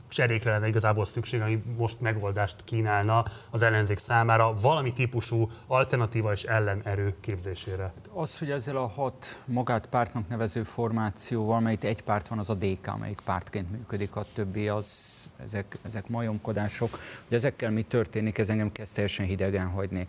[0.09, 6.43] cserékre lenne igazából szükség, ami most megoldást kínálna az ellenzék számára, valami típusú alternatíva és
[6.43, 7.93] ellenerő képzésére?
[8.13, 12.55] Az, hogy ezzel a hat magát pártnak nevező formációval, melyik egy párt van, az a
[12.55, 16.91] DK, amelyik pártként működik, a többi az, ezek, ezek majomkodások.
[17.29, 20.09] Hogy ezekkel mi történik, ez engem kezd teljesen hidegen hagyni.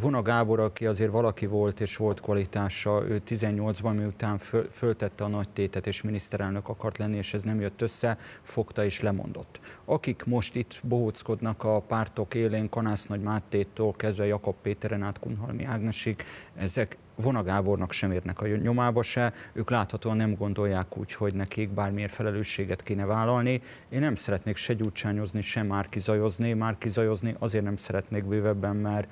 [0.00, 5.28] Vona Gábor, aki azért valaki volt és volt kvalitása, ő 18-ban miután föl, föltette a
[5.28, 9.60] nagy tétet és miniszterelnök akart lenni, és ez nem jött össze, fogta és lemondott.
[9.84, 15.64] Akik most itt bohóckodnak a pártok élén, Kanász Nagy Mátétól kezdve Jakab Péteren át Kunhalmi
[15.64, 16.24] Ágnesig,
[16.56, 21.70] ezek Vona Gábornak sem érnek a nyomába se, ők láthatóan nem gondolják úgy, hogy nekik
[21.70, 23.62] bármilyen felelősséget kéne vállalni.
[23.88, 29.08] Én nem szeretnék se gyurcsányozni, se már kizajozni, már kizajozni azért nem szeretnék bővebben, mert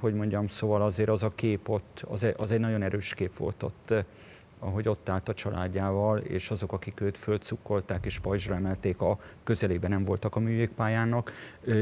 [0.00, 3.36] hogy mondjam, szóval azért az a kép ott, az egy, az egy nagyon erős kép
[3.36, 3.94] volt ott
[4.58, 9.90] ahogy ott állt a családjával, és azok, akik őt fölcukkolták és pajzsra emelték, a közelében
[9.90, 11.32] nem voltak a műjégpályának.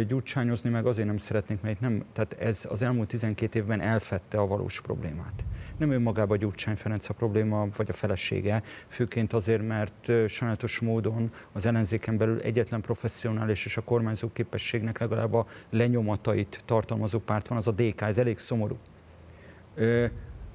[0.07, 4.47] Gyurcsányozni meg azért nem szeretnék, mert nem, tehát ez az elmúlt 12 évben elfette a
[4.47, 5.45] valós problémát.
[5.77, 11.67] Nem önmagában Gyurcsány Ferenc a probléma, vagy a felesége, főként azért, mert sajnálatos módon az
[11.67, 17.69] ellenzéken belül egyetlen professzionális és a kormányzó képességnek legalább a lenyomatait tartalmazó párt van, az
[17.69, 18.79] a DK, ez elég szomorú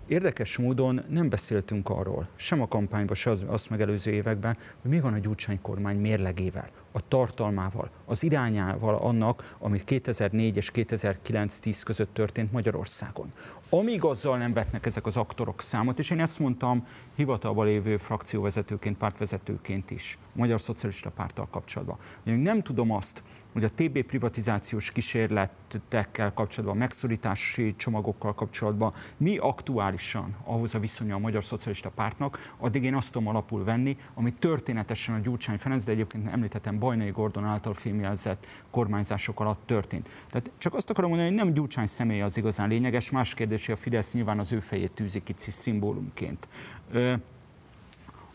[0.10, 4.99] Érdekes módon nem beszéltünk arról, sem a kampányban, sem az, azt megelőző években, hogy mi
[4.99, 12.14] van a Gyurcsány kormány mérlegével, a tartalmával, az irányával annak, amit 2004 és 2009-10 között
[12.14, 13.34] történt Magyarországon.
[13.70, 18.97] Amíg azzal nem vetnek ezek az aktorok számot, és én ezt mondtam hivatalban lévő frakcióvezetőként,
[18.97, 23.24] pártvezetőként is, Magyar Szocialista Párttal kapcsolatban, hogy nem tudom azt,
[23.54, 31.20] hogy a TB privatizációs kísérletekkel kapcsolatban, megszorítási csomagokkal kapcsolatban mi aktuálisan ahhoz a viszonya a
[31.20, 35.91] Magyar Szocialista Pártnak, addig én azt tudom alapul venni, ami történetesen a Gyurcsány Ferenc, de
[35.91, 40.10] egyébként említettem Bajnai Gordon által fémjelzett kormányzások alatt történt.
[40.28, 43.76] Tehát csak azt akarom mondani, hogy nem Gyurcsány személy az igazán lényeges, más kérdés, hogy
[43.76, 46.47] a Fidesz nyilván az ő fejét tűzi ki szimbólumként.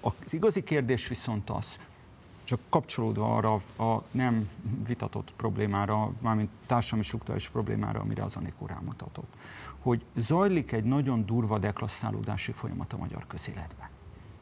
[0.00, 1.78] Az igazi kérdés viszont az,
[2.44, 3.52] csak kapcsolódva arra
[3.88, 4.48] a nem
[4.86, 9.34] vitatott problémára, mármint társadalmi struktúrális problémára, amire az Anikó rámutatott,
[9.78, 13.88] hogy zajlik egy nagyon durva deklasszálódási folyamat a magyar közéletben.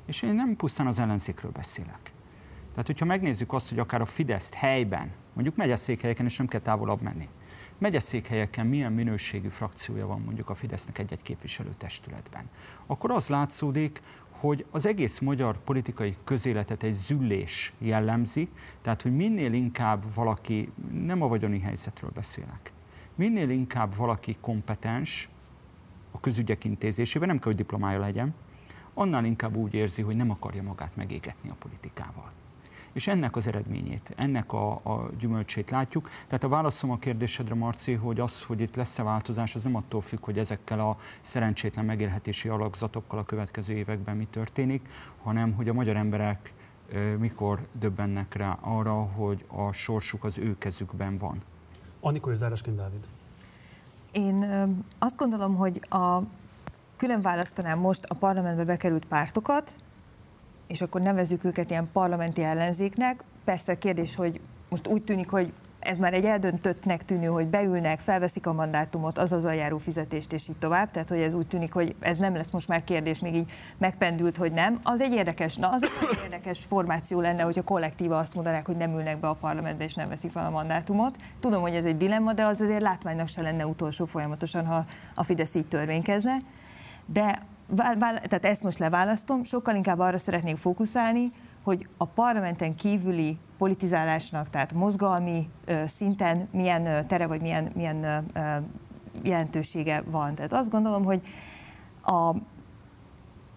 [0.06, 2.12] És én nem pusztán az ellenzékről beszélek.
[2.70, 7.00] Tehát, hogyha megnézzük azt, hogy akár a Fideszt helyben, mondjuk megyeszékhelyeken, és nem kell távolabb
[7.00, 7.28] menni,
[7.82, 12.48] megyeszékhelyeken milyen minőségű frakciója van mondjuk a Fidesznek egy-egy képviselőtestületben,
[12.86, 18.48] akkor az látszódik, hogy az egész magyar politikai közéletet egy züllés jellemzi,
[18.82, 20.72] tehát hogy minél inkább valaki,
[21.04, 22.72] nem a vagyoni helyzetről beszélek,
[23.14, 25.28] minél inkább valaki kompetens
[26.10, 28.34] a közügyek intézésében, nem kell, hogy diplomája legyen,
[28.94, 32.32] annál inkább úgy érzi, hogy nem akarja magát megégetni a politikával
[32.92, 36.10] és ennek az eredményét, ennek a, a gyümölcsét látjuk.
[36.26, 40.00] Tehát a válaszom a kérdésedre, Marci, hogy az, hogy itt lesz-e változás, az nem attól
[40.00, 44.88] függ, hogy ezekkel a szerencsétlen megélhetési alakzatokkal a következő években mi történik,
[45.22, 46.52] hanem hogy a magyar emberek
[47.18, 51.36] mikor döbbennek rá arra, hogy a sorsuk az ő kezükben van.
[52.00, 53.06] Anikó és zárásként Dávid.
[54.12, 54.44] Én
[54.98, 56.18] azt gondolom, hogy a
[56.96, 59.76] külön választanám most a parlamentbe bekerült pártokat,
[60.72, 63.24] és akkor nevezzük őket ilyen parlamenti ellenzéknek.
[63.44, 68.00] Persze a kérdés, hogy most úgy tűnik, hogy ez már egy eldöntöttnek tűnő, hogy beülnek,
[68.00, 70.90] felveszik a mandátumot, az az aljáró fizetést, és így tovább.
[70.90, 74.36] Tehát, hogy ez úgy tűnik, hogy ez nem lesz most már kérdés, még így megpendült,
[74.36, 74.80] hogy nem.
[74.82, 78.92] Az egy érdekes, na, az egy érdekes formáció lenne, hogyha kollektíva azt mondanák, hogy nem
[78.92, 81.16] ülnek be a parlamentbe, és nem veszik fel a mandátumot.
[81.40, 85.22] Tudom, hogy ez egy dilemma, de az azért látványnak se lenne utolsó folyamatosan, ha a
[85.24, 86.36] Fidesz így törvénykezne.
[87.06, 87.42] De
[87.76, 91.32] tehát ezt most leválasztom, sokkal inkább arra szeretnék fókuszálni,
[91.64, 95.48] hogy a parlamenten kívüli politizálásnak, tehát mozgalmi
[95.86, 98.26] szinten milyen tere vagy milyen, milyen
[99.22, 100.34] jelentősége van.
[100.34, 101.20] Tehát azt gondolom, hogy
[102.02, 102.36] a,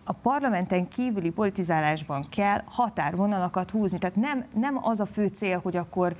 [0.04, 3.98] a parlamenten kívüli politizálásban kell határvonalakat húzni.
[3.98, 6.16] Tehát nem, nem az a fő cél, hogy akkor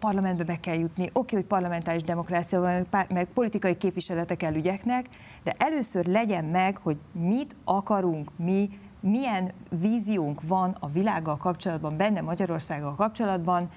[0.00, 5.06] parlamentbe be kell jutni, oké, hogy parlamentáris demokrácia van, meg politikai képviseletek el ügyeknek,
[5.42, 8.68] de először legyen meg, hogy mit akarunk mi,
[9.00, 13.70] milyen víziónk van a világgal kapcsolatban, benne Magyarországgal kapcsolatban,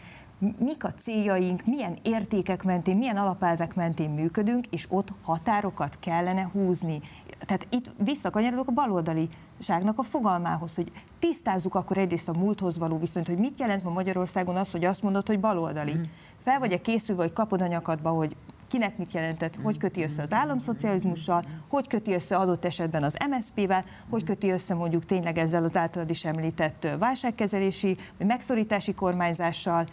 [0.57, 7.01] mik a céljaink, milyen értékek mentén, milyen alapelvek mentén működünk, és ott határokat kellene húzni.
[7.45, 13.27] Tehát itt visszakanyarodok a baloldaliságnak a fogalmához, hogy tisztázzuk akkor egyrészt a múlthoz való viszonyt,
[13.27, 15.93] hogy mit jelent ma Magyarországon az, hogy azt mondod, hogy baloldali.
[15.93, 16.01] Mm.
[16.43, 18.35] Fel vagy-e készülve, hogy kapod a nyakadba, hogy
[18.67, 23.85] kinek mit jelentett, hogy köti össze az államszocializmussal, hogy köti össze adott esetben az MSZP-vel,
[24.09, 29.85] hogy köti össze mondjuk tényleg ezzel az általad is említett válságkezelési vagy megszorítási kormányzással,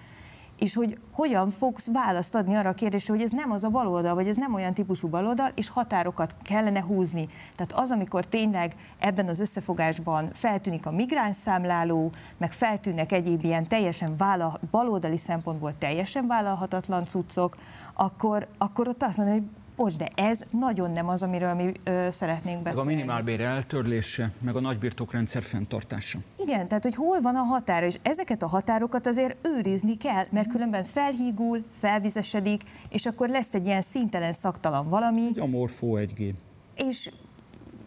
[0.58, 4.14] és hogy hogyan fogsz választ adni arra a kérdésre, hogy ez nem az a baloldal,
[4.14, 7.28] vagy ez nem olyan típusú baloldal, és határokat kellene húzni.
[7.56, 13.68] Tehát az, amikor tényleg ebben az összefogásban feltűnik a migráns számláló, meg feltűnnek egyéb ilyen
[13.68, 17.56] teljesen vállal, baloldali szempontból teljesen vállalhatatlan cuccok,
[17.94, 19.46] akkor, akkor ott azt mondja, hogy
[19.78, 22.86] bocs, de ez nagyon nem az, amiről mi ö, szeretnénk beszélni.
[22.86, 26.18] Meg a minimálbér eltörlése, meg a nagybirtokrendszer fenntartása.
[26.36, 30.48] Igen, tehát hogy hol van a határa, és ezeket a határokat azért őrizni kell, mert
[30.48, 35.26] különben felhígul, felvizesedik, és akkor lesz egy ilyen szintelen, szaktalan valami.
[35.26, 36.32] Egy amorfó 1G.
[36.74, 37.10] És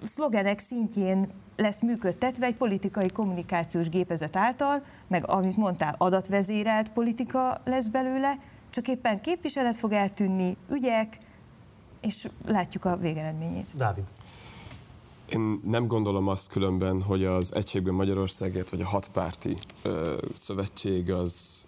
[0.04, 7.88] szlogenek szintjén lesz működtetve egy politikai kommunikációs gépezet által, meg amit mondtál, adatvezérelt politika lesz
[7.88, 8.38] belőle,
[8.70, 11.18] csak éppen képviselet fog eltűnni, ügyek,
[12.02, 13.68] és látjuk a végeredményét.
[13.76, 14.04] Dávid.
[15.30, 21.68] Én nem gondolom azt különben, hogy az Egységben Magyarországért, vagy a hatpárti ö, szövetség az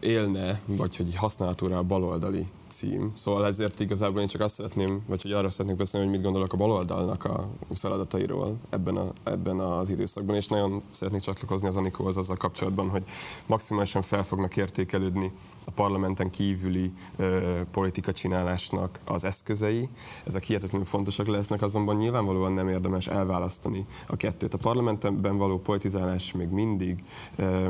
[0.00, 3.10] élne, vagy hogy használható rá a baloldali cím.
[3.14, 6.52] Szóval ezért igazából én csak azt szeretném, vagy hogy arra szeretnék beszélni, hogy mit gondolok
[6.52, 12.16] a baloldalnak a feladatairól ebben, a, ebben az időszakban, és nagyon szeretnék csatlakozni az Anikóhoz
[12.16, 13.02] azzal kapcsolatban, hogy
[13.46, 15.32] maximálisan fel fognak értékelődni
[15.64, 19.88] a parlamenten kívüli ö, politika csinálásnak az eszközei.
[20.24, 24.54] Ezek hihetetlenül fontosak lesznek, azonban nyilvánvalóan nem érdemes elválasztani a kettőt.
[24.54, 27.04] A parlamentenben való politizálás még mindig
[27.36, 27.68] ö,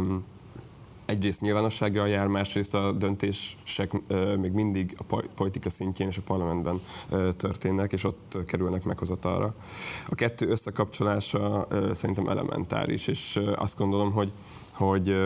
[1.06, 3.90] egyrészt nyilvánosságra jár, másrészt a döntések
[4.38, 6.80] még mindig a politika szintjén és a parlamentben
[7.36, 9.54] történnek, és ott kerülnek meghozatalra.
[10.08, 14.32] A kettő összekapcsolása szerintem elementáris, és azt gondolom, hogy,
[14.72, 15.16] hogy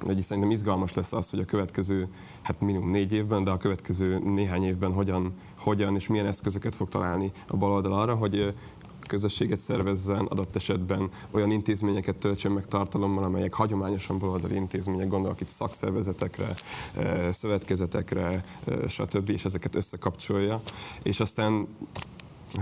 [0.00, 2.08] hogy szerintem izgalmas lesz az, hogy a következő,
[2.42, 6.88] hát minimum négy évben, de a következő néhány évben hogyan, hogyan és milyen eszközöket fog
[6.88, 8.54] találni a baloldal arra, hogy
[9.06, 15.48] közösséget szervezzen, adott esetben olyan intézményeket töltsön meg tartalommal, amelyek hagyományosan baloldali intézmények, gondolok itt
[15.48, 16.54] szakszervezetekre,
[16.96, 20.60] eh, szövetkezetekre, eh, stb., és ezeket összekapcsolja.
[21.02, 21.66] És aztán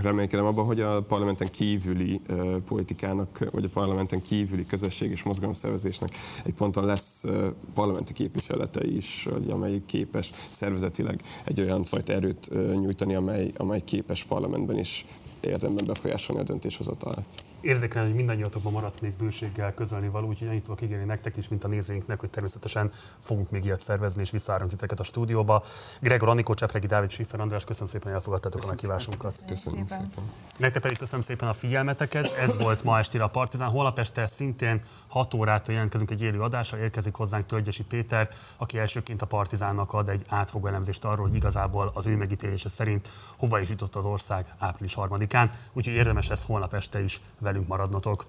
[0.01, 6.13] reménykedem abban, hogy a parlamenten kívüli uh, politikának, vagy a parlamenten kívüli közösség és mozgalomszervezésnek
[6.45, 12.49] egy ponton lesz uh, parlamenti képviselete is, vagy amely képes szervezetileg egy olyan fajta erőt
[12.51, 15.05] uh, nyújtani, amely, amely képes parlamentben is
[15.45, 17.25] érdemben befolyásolni a döntéshozatalat
[17.65, 21.63] érzékelem, hogy mindannyiatokban maradt még bőséggel közölni való, úgyhogy annyit tudok ígérni nektek is, mint
[21.63, 25.63] a nézőinknek, hogy természetesen fogunk még ilyet szervezni, és visszaárunk titeket a stúdióba.
[26.01, 29.43] Gregor Anikó, Csepregi Dávid Schiffer András, köszönöm szépen, hogy elfogadtátok a meghívásunkat.
[29.47, 30.31] Köszönöm szépen.
[30.57, 32.33] Nektek pedig köszönöm szépen a figyelmeteket.
[32.33, 33.69] Ez volt ma estére a Partizán.
[33.69, 39.21] Holnap este szintén 6 órától jelentkezünk egy élő adásra, érkezik hozzánk Tölgyesi Péter, aki elsőként
[39.21, 43.69] a Partizánnak ad egy átfogó elemzést arról, hogy igazából az ő megítélése szerint hova is
[43.69, 45.51] jutott az ország április harmadikán.
[45.73, 47.21] Úgyhogy érdemes lesz holnap este is
[47.55, 48.25] velünk maradnotok.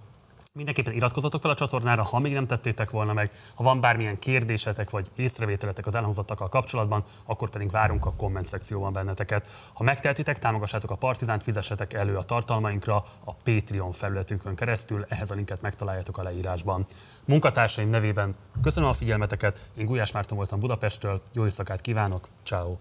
[0.52, 3.30] Mindenképpen iratkozzatok fel a csatornára, ha még nem tettétek volna meg.
[3.54, 8.92] Ha van bármilyen kérdésetek vagy észrevételetek az elhangzottakkal kapcsolatban, akkor pedig várunk a komment szekcióban
[8.92, 9.46] benneteket.
[9.72, 15.34] Ha megtehetitek, támogassátok a Partizánt, fizessetek elő a tartalmainkra a Patreon felületünkön keresztül, ehhez a
[15.34, 16.84] linket megtaláljátok a leírásban.
[17.24, 22.76] Munkatársaim nevében köszönöm a figyelmeteket, én Gulyás Márton voltam Budapestről, jó éjszakát kívánok, ciao.